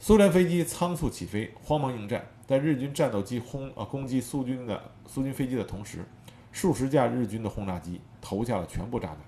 [0.00, 2.26] 苏联飞机仓促起飞，慌忙应战。
[2.44, 6.04] 在日军战斗机轰呃攻击苏军的苏军飞机的同时，
[6.50, 9.18] 数十架日军的轰炸机投下了全部炸弹，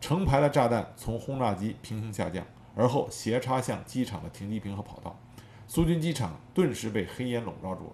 [0.00, 2.44] 成排的炸弹从轰炸机平行下降，
[2.74, 5.16] 而后斜插向机场的停机坪和跑道。
[5.68, 7.92] 苏军机场顿时被黑烟笼罩住了。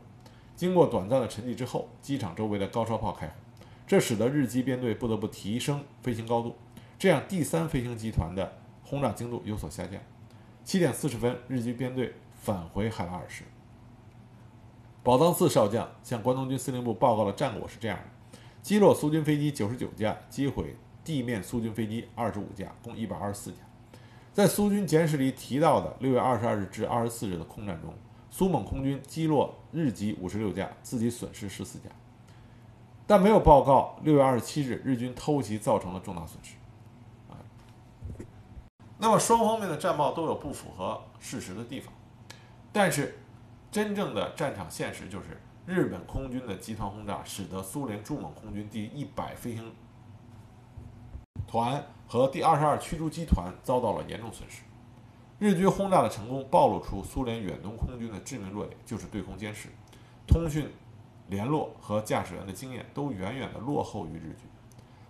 [0.57, 3.35] 经过短暂的沉寂之后，机场周围的高射炮开火，
[3.89, 6.55] 这使得日机编队不得不提升飞行高度，
[6.99, 8.59] 这样第三飞行集团的。
[8.85, 10.01] 轰炸精度有所下降，
[10.65, 13.45] 七点四十分，日军编队返回海拉尔市。
[15.03, 20.75] 宝藏寺少将向关东军司令部报告的战果是这样的：击落苏军飞机九十九架，击毁
[21.05, 23.59] 地面苏军飞机二十五架，共一百二十四架。
[24.33, 27.93] 在苏军简史里提到的六月二十二日至二十四日的空战中，
[28.31, 31.91] 苏蒙空军击落日机五十六架，自己损失十四架，
[33.09, 36.55] 但没有报告六月二十七日日军偷袭造成的重大损失。
[37.29, 37.35] 啊，
[38.99, 41.93] 那么双方面的战报都有不符合事实的地方，
[42.73, 43.19] 但是。
[43.71, 49.71] 真正的战场现实就是，日本空军的集团轰炸使得苏联驻蒙空军第一百飞行
[51.47, 54.63] 团和第二十二驱逐机团遭到了严重损失。
[55.39, 59.69] 日军轰炸的成功暴露出苏联远东空军的致命弱点，就是对空监视、
[60.27, 60.67] 通讯
[61.29, 64.39] 联络和驾驶员的经验都远远的落后于日军。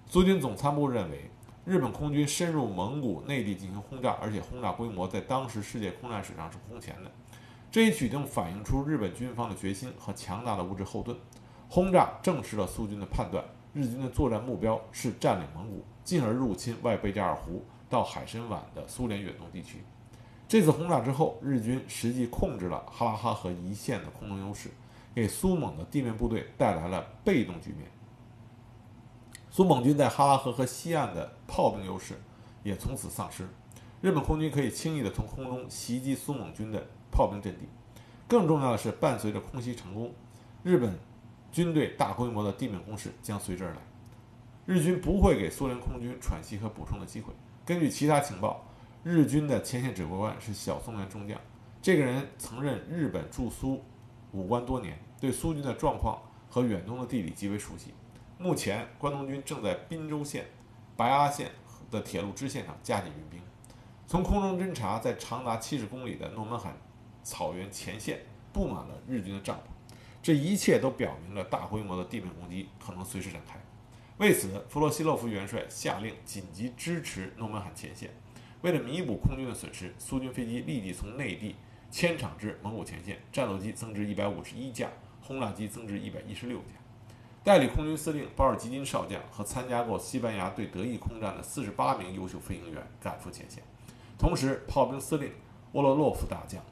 [0.07, 1.31] 苏军总参谋部认为，
[1.65, 7.11] 日本空军深入蒙古内地进行轰炸，而且轰炸规模在当时世界空战史上是空前的。
[7.71, 11.17] 这一举动反映出日本军方的决心和强大的物质后盾。
[11.69, 13.45] 轰炸证实了苏军的判断：
[13.75, 19.85] 日军的作战目标是占领蒙古，进而入侵外贝加尔湖到海参崴的苏联远东地区。
[20.49, 24.71] 这次轰炸之后，日军实际控制了哈拉哈河一线的空中优势，
[25.19, 27.91] 给苏蒙的地面部队带来了被动局面。
[29.51, 32.15] 苏蒙军在哈拉河和西岸的炮兵优势
[32.63, 33.49] 也从此丧失，
[34.01, 36.87] 日本空军可以轻易地从空中袭击苏蒙军的。
[37.11, 37.67] 炮兵阵地，
[38.29, 40.15] 更重要的是，伴随着空袭成功，
[40.63, 40.97] 日本
[41.51, 43.81] 军队大规模的地面攻势将随之而来。
[44.67, 47.33] 日军不会给苏联空军喘息和补充的机会。
[47.65, 48.63] 根据其他情报，
[49.03, 51.41] 日军的前线指挥官是小松原中将，
[51.83, 53.83] 这个人曾任日本驻苏
[54.31, 57.95] 武官多年，对苏军的状况和远东的地理极为熟悉。
[58.39, 60.47] 目前，关东军正在滨州线、
[60.97, 61.51] 白阿线
[61.91, 63.41] 的铁路支线上加紧运兵，
[64.07, 66.77] 从空中侦察在长达七十公里的诺门罕。
[67.25, 68.21] 草原前线
[68.55, 69.61] 布满了日军的帐篷，
[70.23, 73.61] 这一切都表明了大规模的地面攻击可能随时展开。
[74.17, 78.09] 为此，弗洛西洛夫元帅下令紧急支持诺门罕前线。
[78.63, 81.55] 为了弥补空军的损失，苏军飞机立即从内地
[81.91, 84.89] 迁场至蒙古前线，战斗机增至一百五十一架，
[85.29, 86.73] 轰炸机增至一百一十六架。
[87.45, 93.63] 代理空军司令保尔基金少将和参加过西班牙对德意空战的四十八名优秀飞行员赶赴前线，
[94.19, 95.31] 同时炮兵司令
[95.73, 96.63] 沃洛洛夫大将。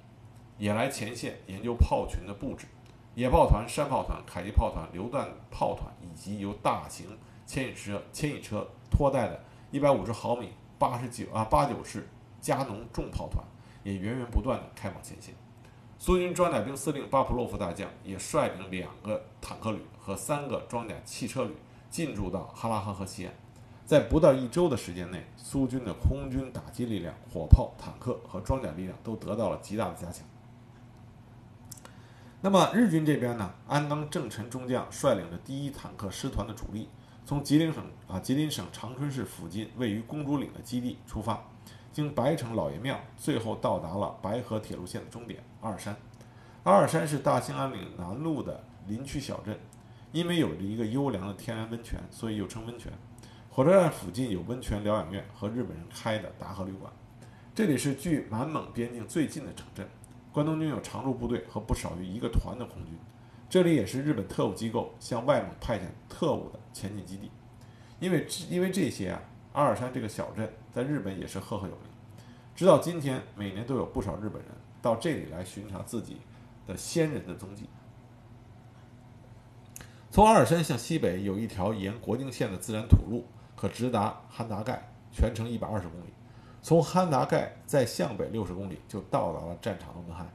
[0.56, 2.66] 也来前线研究炮群的布置，
[3.14, 7.06] 野炮团、山炮团、迫击炮团、榴弹炮团，以及由大型
[7.44, 10.48] 牵引车、牵引车拖带的150毫米、
[10.78, 12.08] 89啊89式
[12.40, 13.44] 加农重炮团，
[13.82, 15.34] 也源源不断地开往前线。
[15.98, 21.56] 苏军装甲兵司令巴甫洛夫大将也率领两个坦克旅和三个装甲汽车旅
[21.90, 23.34] 进驻到哈拉哈河西岸。
[23.86, 30.26] 在不到一周的时间内，苏军的空军打击力量、火炮、坦克和装甲力量都得到了极大的加强。
[32.42, 33.54] 那么日军这边呢？
[33.66, 36.88] 安当正臣中将率领着第一坦克师团的主力，
[37.24, 41.42] 从吉林省啊吉林省长春市附近位于公主岭的基地出发，
[41.96, 45.96] 经白城老爷庙，最后到达了白河铁路线的终点阿尔山。
[46.64, 49.58] 阿尔山是大兴安岭南路的林区小镇，
[50.12, 52.92] 因为有着一个优良的天然温泉，所以又称温泉。
[53.50, 56.92] 火车站附近有温泉疗养院和日本人开的达和旅馆。
[57.54, 59.88] 这里是距满蒙边境最近的城镇。
[60.30, 62.92] 关东军有常驻部队和不少于一个团的空军，
[63.48, 67.30] 这里也是日本特务机构向外蒙派遣特务的前进基地。
[68.00, 69.22] 因为因为这些啊，
[69.54, 71.84] 阿尔山这个小镇在日本也是赫赫有名。
[72.54, 74.50] 直到今天，每年都有不少日本人
[74.82, 76.18] 到这里来寻找自己
[76.66, 77.66] 的先人的踪迹。
[80.10, 83.24] 从阿尔山向西北有一条沿国境线的自然土路，
[83.56, 86.12] 可直达汉达盖，全程一百二十公里。
[86.60, 90.30] 从汉达盖再向北六十公里就到达了战场的门罕，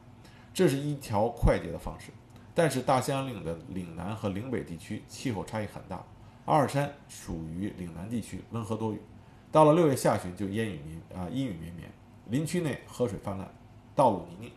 [0.52, 2.10] 这是一条快捷的方式。
[2.56, 6.04] 但是大兴安岭的岭南和岭北地区气候差异很大，
[6.46, 9.00] 阿尔山属于岭南地区，温和多雨。
[9.52, 11.91] 到了六月下旬就烟雨绵啊阴雨绵绵，
[12.30, 13.47] 林区内河水泛滥，
[13.93, 14.52] 道路泥泞，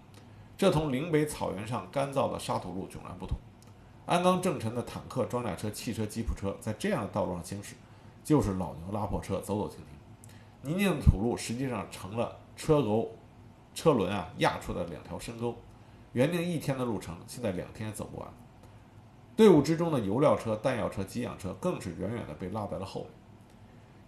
[0.57, 3.37] 这同岭北草原上干燥的沙土路迥然不同。
[4.07, 7.75] 鞍钢正臣的坦克、装甲车、汽车、吉普车在这样的道路上行驶，
[8.23, 10.71] 就是老牛拉破车，走走停停。
[10.71, 13.11] 泥泞的土路实际上成了车沟、
[13.75, 15.57] 车轮啊压出的两条深沟。
[16.13, 18.29] 原定一天的路程，现在两天也走不完。
[19.35, 23.11] 队伍之中的油料车、弹药车、给养车更是远远地被落在了后面。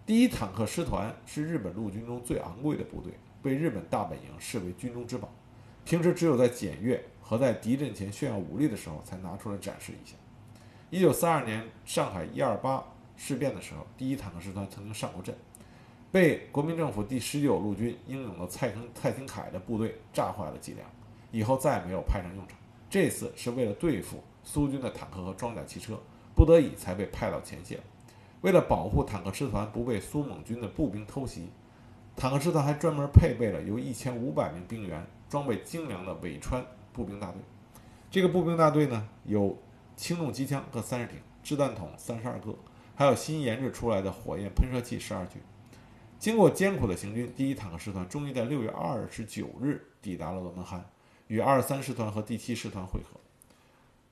[0.06, 5.28] 第一坦克师团是日本陆军中最昂贵的部队，被日本大本营视为军中之宝。
[5.84, 10.14] 平时只有在检阅和在敌阵前炫耀武力的时候才拿出来展示一下。
[10.90, 12.84] 一九三二年上海一二八
[13.16, 15.34] 事变的时候，第一坦克师团曾经上过阵。
[16.12, 20.88] 被国民政府第十九路军英勇的蔡廷蔡廷锴的部队炸坏了几辆，
[21.32, 22.56] 以后再也没有派上用场。
[22.88, 25.98] 这次是为了对付苏军的坦克和装甲汽车，
[26.36, 27.80] 不得已才被派到前线。
[28.42, 31.48] 为了保护坦克师团不被苏蒙军的步兵偷袭，
[32.14, 37.40] 坦克师团还专门配备了由一千五百名兵员、装备精良的伪川步兵大队。
[38.10, 39.58] 这个步兵大队呢，有
[39.96, 42.54] 轻重机枪各三十挺，掷弹筒三十二个，
[42.94, 45.40] 还有新研制出来的火焰喷射器十二具。
[46.18, 50.84] 经过艰苦的行军，第一坦克师团终于在六月二十九日抵达了诺门罕，
[51.26, 53.20] 与二十三师团和第七师团会合。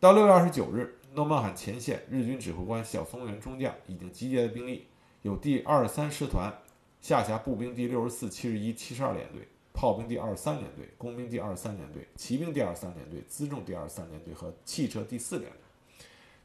[0.01, 4.87] 到六月二十九日，诺曼罕前线日军指挥官小松原中将已经集结的兵力
[5.23, 6.53] 有第二十三师团
[7.01, 9.49] 下辖步兵第六十四、七十一、七十二联队。
[9.75, 15.59] 炮兵第二十三联队、工兵第二十三联队、骑兵第二十三联队、辎重第二十三联队和汽车第四联队。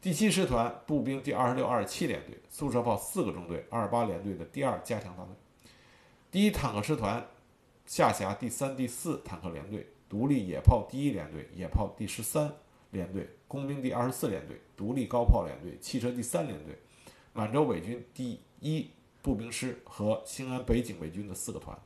[0.02, 5.34] 第七师团步兵第二十六、二十七联队、速射炮四个中队、二十八联队的第二加强大队。
[6.32, 7.24] 第一坦克师团
[7.86, 12.52] 下辖第三、第四坦克联队、独立野炮第一联队、野炮第十三
[12.92, 16.78] 联队、工兵第二十四联队、独立高炮联队、汽车第三联队、
[17.34, 18.90] 满洲伪军第一
[19.22, 21.78] 步兵师和兴安北警卫军的四个团。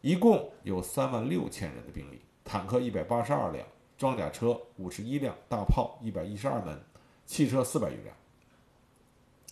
[0.00, 3.66] 一共有三万六千人的兵力，坦克一百八十二辆，
[3.96, 6.78] 装甲车五十一辆，大炮一百一十二门，
[7.24, 8.14] 汽车四百余辆。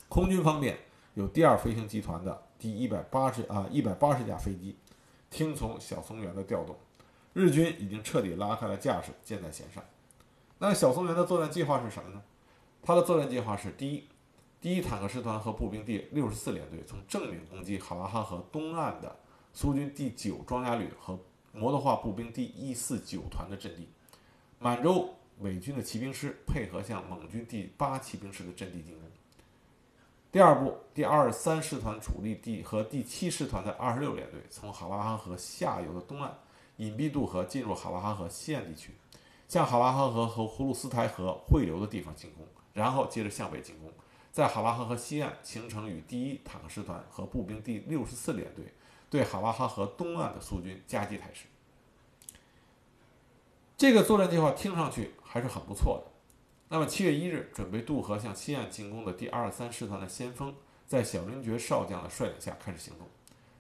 [0.09, 0.79] 空军方面
[1.14, 4.77] 有第二飞行集团的第一百八十啊一百八十架飞机，
[5.31, 6.77] 听从小松原的调动，
[7.33, 9.83] 日军已经彻底拉开了架势，箭在弦上。
[10.63, 12.23] 那小松原的作战计划是什么呢？
[12.85, 14.05] 他的作战计划是：第一，
[14.61, 19.17] 第一坦克师团和步兵第六十四联队从正面攻击哈拉哈河东岸的。
[19.53, 21.19] 苏军第九装甲旅和
[21.51, 23.89] 摩托化步兵第一四九团的阵地，
[24.61, 29.03] 满洲伪军的骑兵师配合向蒙军第八骑兵师的阵地进攻。
[30.31, 36.39] 第二步，第二十三师团主力第和第七师团的二十六联队从哈拉哈河下游的东岸
[36.77, 38.93] 隐蔽渡河进入哈拉哈河西岸地区，
[39.53, 43.93] 向哈拉哈河和葫芦斯台河汇流的地方进攻，然后接着向北进攻，
[44.33, 48.65] 在哈拉哈河西岸形成与第一坦克师团和步兵第六十四联队。
[49.11, 51.45] 对哈拉哈河东岸的苏军夹击态势，
[53.77, 56.11] 这个作战计划听上去还是很不错的。
[56.71, 60.55] 那么七月一日，准备渡河向西岸进攻的第二十三师团的先锋，
[60.87, 63.07] 在小林觉少将的率领下开始行动。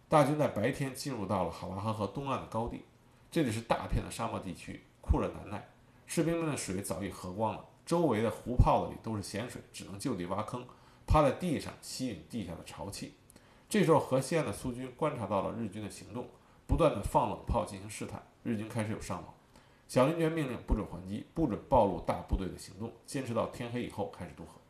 [0.08, 2.82] 大军在白天进入到了哈拉哈河东岸的高地，
[3.30, 5.68] 这里是大片的沙漠地区，酷热难耐。
[6.14, 10.62] 士兵们的水早已喝光了，周围的湖泡子里都是咸水，只能就地挖坑，
[11.06, 13.14] 趴在地上吸引地下的潮气。
[13.66, 16.28] 这时候，河西岸的苏军观察到了日军的行动，
[16.66, 18.22] 不断的放冷炮进行试探。
[18.42, 19.32] 日军开始有伤亡。
[19.88, 24.60] 小林觉命令不准还击，不准暴露大部队的行动，坚持到天黑以后开始渡河。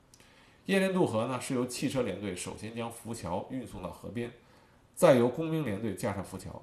[0.66, 4.32] 夜间渡河呢，是由汽车连队首先将浮桥运送到河边，
[4.94, 6.62] 再由工兵连队架上浮桥。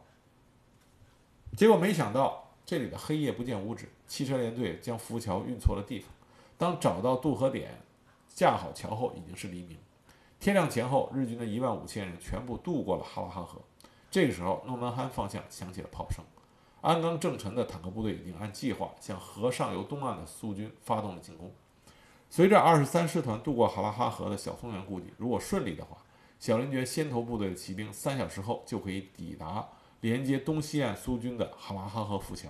[1.57, 6.07] 结果没想到，这里的黑夜不见五指，汽车连队将浮桥运错了地方。
[6.55, 7.81] 当找到渡河点，
[8.27, 9.75] 架好桥后，已经是黎明。
[10.39, 13.59] 天亮前后，日军的一万五千人全部渡过了哈拉哈河。
[14.11, 16.23] 这个时候，诺门罕方向响起了炮声，
[16.81, 21.51] 鞍钢正陈的坦克部队已经按计划向河上游东岸的苏军发动了进攻。
[22.29, 25.97] 随着二十三师团渡过哈拉哈河的小松原估计，如果顺利的话，
[26.39, 29.67] 小林觉先头部队的骑兵三小时后就可以抵达
[30.01, 32.47] 连接东西岸苏军的哈拉哈河浮桥。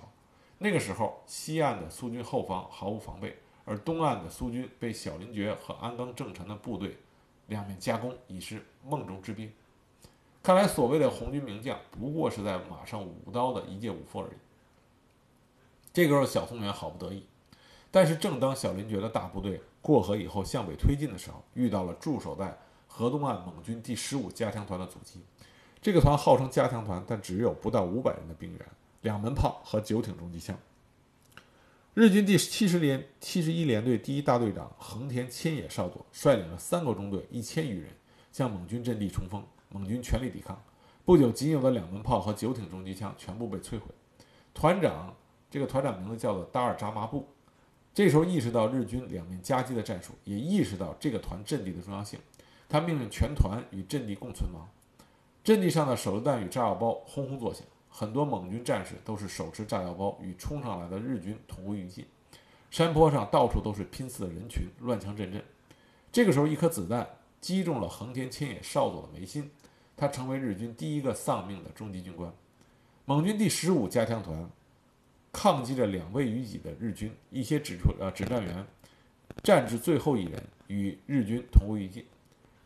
[0.62, 6.98] 那个时候，西岸的苏军后方毫无防备，而东岸的苏军被小林觉和鞍钢正臣的部队。
[7.46, 9.50] 两面夹攻已是梦中之兵，
[10.40, 14.32] 看来所谓的红军名将不过是在马上舞刀的一介武夫而已。
[15.92, 17.24] 这个时候，小松原好不得意，
[17.90, 22.56] 但是正当小林觉的大部队过河以后向北推进的时候，遇到了驻守在
[22.86, 25.20] 河东岸蒙军第十五加强团的阻击。
[25.82, 28.60] 这个团号称加强团，但只有不到五百人的兵员，
[29.02, 30.58] 两门炮和九挺重机枪。
[31.94, 37.90] 日军第七十连七十一联队第一大队长横田千野少佐率领了三个中队一千余人
[38.30, 40.62] 向蒙军阵地冲锋，蒙军全力抵抗。
[41.04, 43.86] 不久，仅有的两门炮和九挺重机枪全部被摧毁。
[44.54, 45.14] 团长，
[45.50, 47.26] 这个团长名字叫做达尔扎麻布，
[47.92, 52.20] 这时候意识到日军两面夹击的战术，也意识到这个团阵地的重要性，
[52.68, 54.68] 他命令全团与阵地共存亡。
[55.42, 57.64] 阵地上的手榴弹与炸药包轰轰作响。
[57.90, 62.06] 很多蒙军战士都是手持炸药包，与冲上来的日军同归于尽。
[62.70, 65.44] 山坡上到处都是拼刺的人群，乱枪阵阵。
[66.12, 67.06] 这个时候，一颗子弹
[67.40, 69.50] 击中了横田千野少佐的眉心，
[69.96, 72.32] 他成为日军第一个丧命的中级军官。
[73.04, 74.48] 蒙军第十五加强团
[75.32, 78.66] 抗击着两位于己的日军，一些指出呃指战员
[79.42, 82.06] 战至最后一人，与日军同归于尽。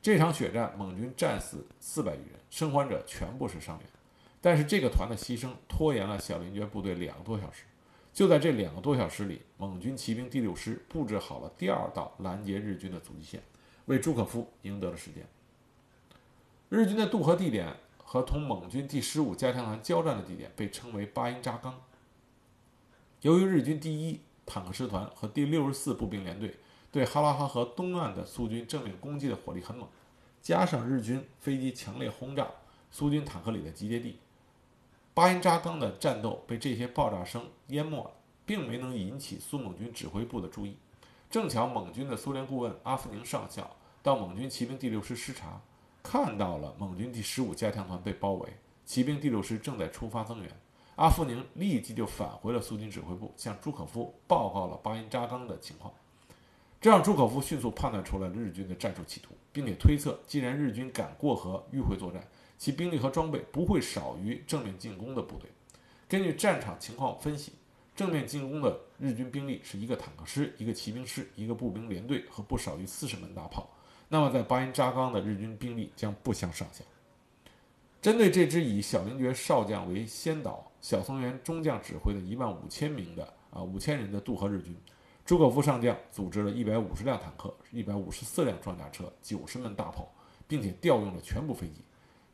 [0.03, 3.87] 这场血战，蒙军战死四百余人，生还者全部是伤员。
[4.45, 7.65] 但是这个团的牺牲拖延了小林觉部队两个多小时。
[8.13, 13.43] 就在这两个多小时里，蒙军骑兵第六师布置好了第二道拦截日军的阻击线，
[13.87, 15.27] 为朱可夫赢得了时间。
[16.69, 21.81] 日军的渡河地点和同蒙军第十五加强团交战的地点被称为巴音扎冈。
[23.23, 26.55] 由于日军第一坦克师团和第六十四步兵联队
[26.93, 29.89] 对哈拉哈河东岸的苏军正面攻击的火力很猛，
[30.43, 32.47] 加上日军飞机强烈轰炸
[32.91, 34.19] 苏军坦克里的集结地。
[35.15, 38.11] 巴音扎冈的战斗被这些爆炸声淹没，
[38.45, 40.77] 并没能引起苏蒙军指挥部的注意。
[41.31, 45.61] 正巧蒙军的苏联顾问阿夫宁上校到蒙军骑兵第六师视察，
[46.03, 50.51] 看到了蒙军第十五加强团被包围，骑兵第六师正在出发增援。
[50.97, 55.95] 阿夫宁立即就返回了苏军指挥部，向朱可夫报告了巴音扎冈的情况。
[56.81, 62.23] 这让朱可夫迅速判断出了日军的战术企图，并且推测，既然日军敢过河迂回作战，
[62.57, 65.51] 其兵力和装备不会少于正面进攻的部队。
[66.09, 67.53] 根据战场情况分析，
[67.97, 73.69] 正面进攻的日军兵力是一个坦克师、一个骑兵师、一个步兵连队和不少于四十门大炮。
[74.09, 76.85] 那么，在巴音扎冈的日军兵力将不相上下。
[78.01, 84.77] 针对这支以小林觉少将为先导、小松原中将指挥的一万五千名的啊五千人的渡河日军，
[85.25, 90.07] 朱可夫上将组织了一百五十辆坦克、一百五十四辆装甲车、九十门大炮，
[90.47, 91.81] 并且调用了全部飞机。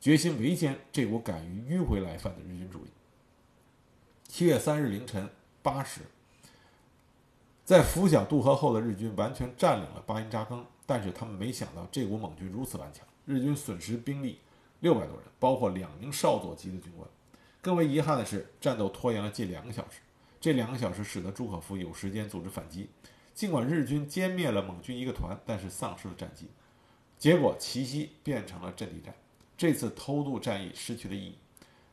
[0.00, 2.90] 决心围歼这股敢于迂回来犯的日军主力。
[4.26, 5.28] 七月三日凌晨
[5.62, 6.00] 八时，
[7.66, 14.38] 在拂晓渡河后的日军完全占领了巴音扎冈，但是他们没想到这股猛军如此顽强，日军损失兵力
[14.80, 17.06] 六百多人，包括两名少佐级的军官。
[17.60, 20.00] 更为遗憾的是，战斗拖延了近两个小时。
[20.40, 22.88] 这两个小时使得朱可夫有时间组织反击。
[23.34, 26.46] 尽管日军歼灭了蒙军一个团，但是丧失了战机，
[27.18, 29.14] 结果奇袭变成了阵地战。
[29.60, 31.36] 这次偷渡战役失去了意义。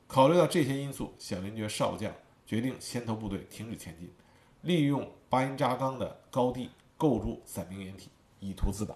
[0.07, 2.09] 考虑到这些因素，小林觉少将
[2.45, 4.09] 决定先头部队停止前进，
[4.61, 8.09] 利用巴音扎冈的高地构筑伞兵掩体，
[8.39, 8.95] 以图自保。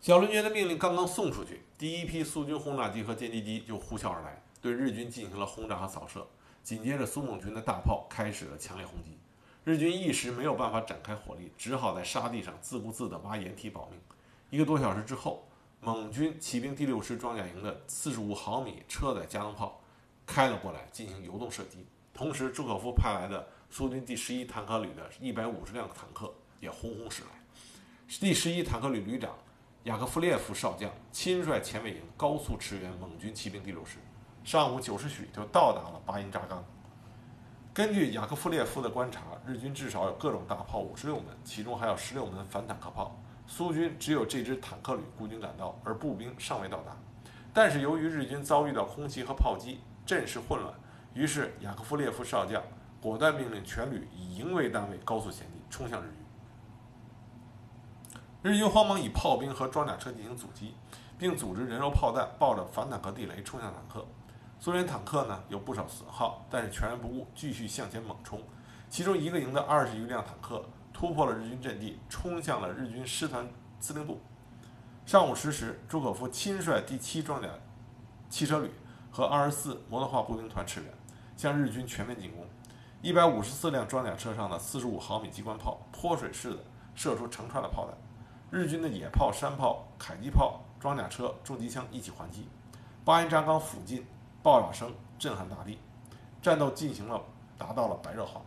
[0.00, 6.24] 小林觉的命令刚刚送出去，第一批苏军轰炸机和歼击机就呼啸而来，对日军进行了轰炸和扫射。
[6.62, 9.18] 紧接着，苏蒙军的大炮开始了强烈轰击，
[9.64, 13.98] 日军一时没有办法展开火力，只好在沙地上自顾自地挖掩体保命。
[14.50, 15.44] 一个多小时之后。
[15.80, 19.80] 蒙军骑兵第六师装甲营的四十五毫米车载加农炮
[20.26, 21.86] 开了过来，进行游动射击。
[22.12, 27.28] 同时，朱可夫派来的苏军第十一坦克旅的一百五十辆坦克也轰轰驶来。
[28.20, 29.36] 第十一坦克旅旅长
[29.84, 33.98] 雅克夫列夫少将亲率前卫营高速驰援蒙军骑兵第六师，
[34.42, 36.64] 上午九时许就到达了巴音扎冈。
[37.72, 43.16] 根据雅克夫列夫的观察，日军至少有各种大炮五十六门，其中还有十六门反坦克炮。
[43.46, 46.96] 苏军只有这支坦克旅孤军赶到，而步兵尚未到达。
[47.54, 50.74] 但是由于日军遭遇到空袭和炮击，阵势混乱，
[51.14, 52.62] 于是雅科夫列夫少将
[53.00, 56.12] 果断命令全旅以营为单位高速前进，冲向日军。
[58.42, 60.74] 日军慌忙以炮兵和装甲车进行阻击，
[61.16, 64.04] 并组织人肉炮弹抱着反坦克地雷冲向坦克。
[64.58, 68.40] 苏联坦克呢有不少损耗，但是全然不顾，继续向前猛冲。
[68.90, 70.64] 其中一个营的二十余辆坦克。
[70.98, 73.46] 突破了日军阵地，冲向了日军师团
[73.78, 74.18] 司令部。
[75.04, 77.50] 上午十时，朱可夫亲率第七装甲
[78.30, 78.70] 汽车旅
[79.10, 80.90] 和二十四摩托化步兵团驰援，
[81.36, 82.46] 向日军全面进攻。
[83.02, 87.94] 一百五十四辆装甲车上的四十五毫米机关炮泼水似的射出成串的炮弹，
[88.50, 92.48] 日军的野炮、山炮、迫击炮、装甲车、重机枪一起还击。
[93.04, 94.02] 巴音扎冈附近
[94.42, 95.78] 爆炸声震撼大地，
[96.40, 97.20] 战斗进行了
[97.58, 98.40] 达到了白热化。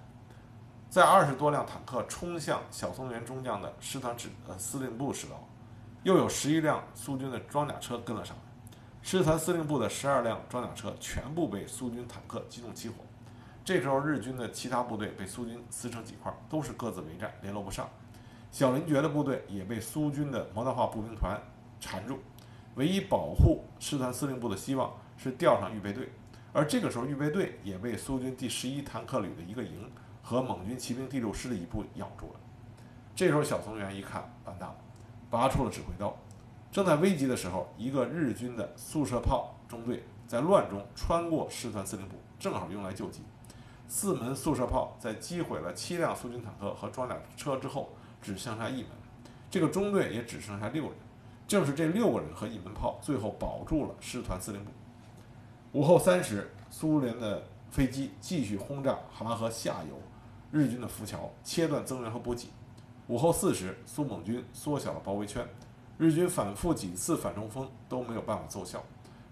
[0.90, 5.48] 在二十多辆坦克冲向小松原中将的师团指呃司令部时，候
[6.02, 8.42] 又有十一辆苏军的装甲车跟了上来。
[9.04, 12.96] 师团司令部的十二辆装甲车全部被苏军坦克击中起火。
[13.64, 17.88] 这时候，日军的其他部队被苏军撕成几块，都是各自为战，联络不上。
[18.52, 21.40] 小林觉的部队也被苏军的摩托化步兵团
[21.80, 22.18] 缠住。
[22.74, 26.10] 唯一保护师团司令部的希望是调上预备队，
[26.52, 29.88] 而这个时候，预备队也被苏军第十一坦克旅的一个营。
[30.30, 32.40] 和蒙军骑兵第六师的一部咬住了。
[33.16, 34.76] 这时候，小松原一看，完蛋了，
[35.28, 36.16] 拔出了指挥刀。
[36.72, 43.24] 正在危急的时候，一个日军的速射炮中队在乱中穿过师团司令部，正好用来救急。
[43.88, 47.90] 四门速射炮在击毁了七辆苏军坦克和装甲车之后，
[48.22, 48.92] 只剩下一门，
[49.50, 50.94] 这个中队也只剩下六人。
[51.48, 54.70] 正是这六个人和一门炮，最后保住了师团司令部。
[55.72, 60.00] 午后三时，苏联的飞机继续轰炸哈拉河下游。
[60.52, 62.50] 日军的浮桥切断增援和补给。
[63.08, 65.48] 午后四时，苏蒙军缩小了包围圈，
[65.98, 68.84] 日军反复几次反冲锋都没有办法奏效，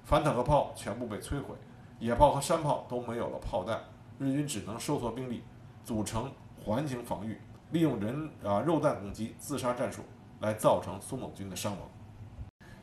[0.04, 1.56] 反坦克炮全部被摧毁，
[2.00, 3.80] 野炮和山炮都没有了炮弹，
[4.18, 5.44] 日军只能收缩兵力，
[5.84, 6.32] 组成
[6.64, 7.40] 环形防御，
[7.72, 10.02] 利用人啊肉弹攻击、自杀战术
[10.40, 11.82] 来造成苏蒙军的伤亡。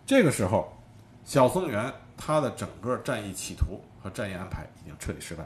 [0.06, 0.72] 这个时候，
[1.24, 5.44] 小松原他的整个战役企图和战役安排已经彻底失败，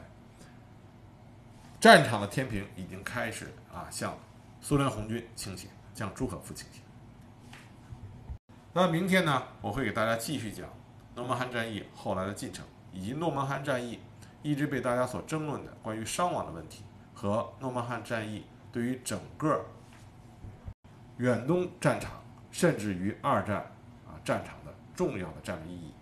[1.79, 4.13] 战场的天平已经开始啊向
[4.59, 6.81] 苏联红军倾斜，向朱可夫倾斜。
[8.73, 10.67] 那明天呢，我会给大家继续讲
[11.15, 13.99] 诺曼罕战役后来的进程，以及诺曼罕战役
[14.41, 19.65] 一直被大家所争论的关于伤亡的问题，和诺曼罕战役对于整个
[21.15, 22.21] 远东战场，
[22.51, 23.59] 甚至于二战
[24.05, 25.93] 啊战场的重要的战略意义。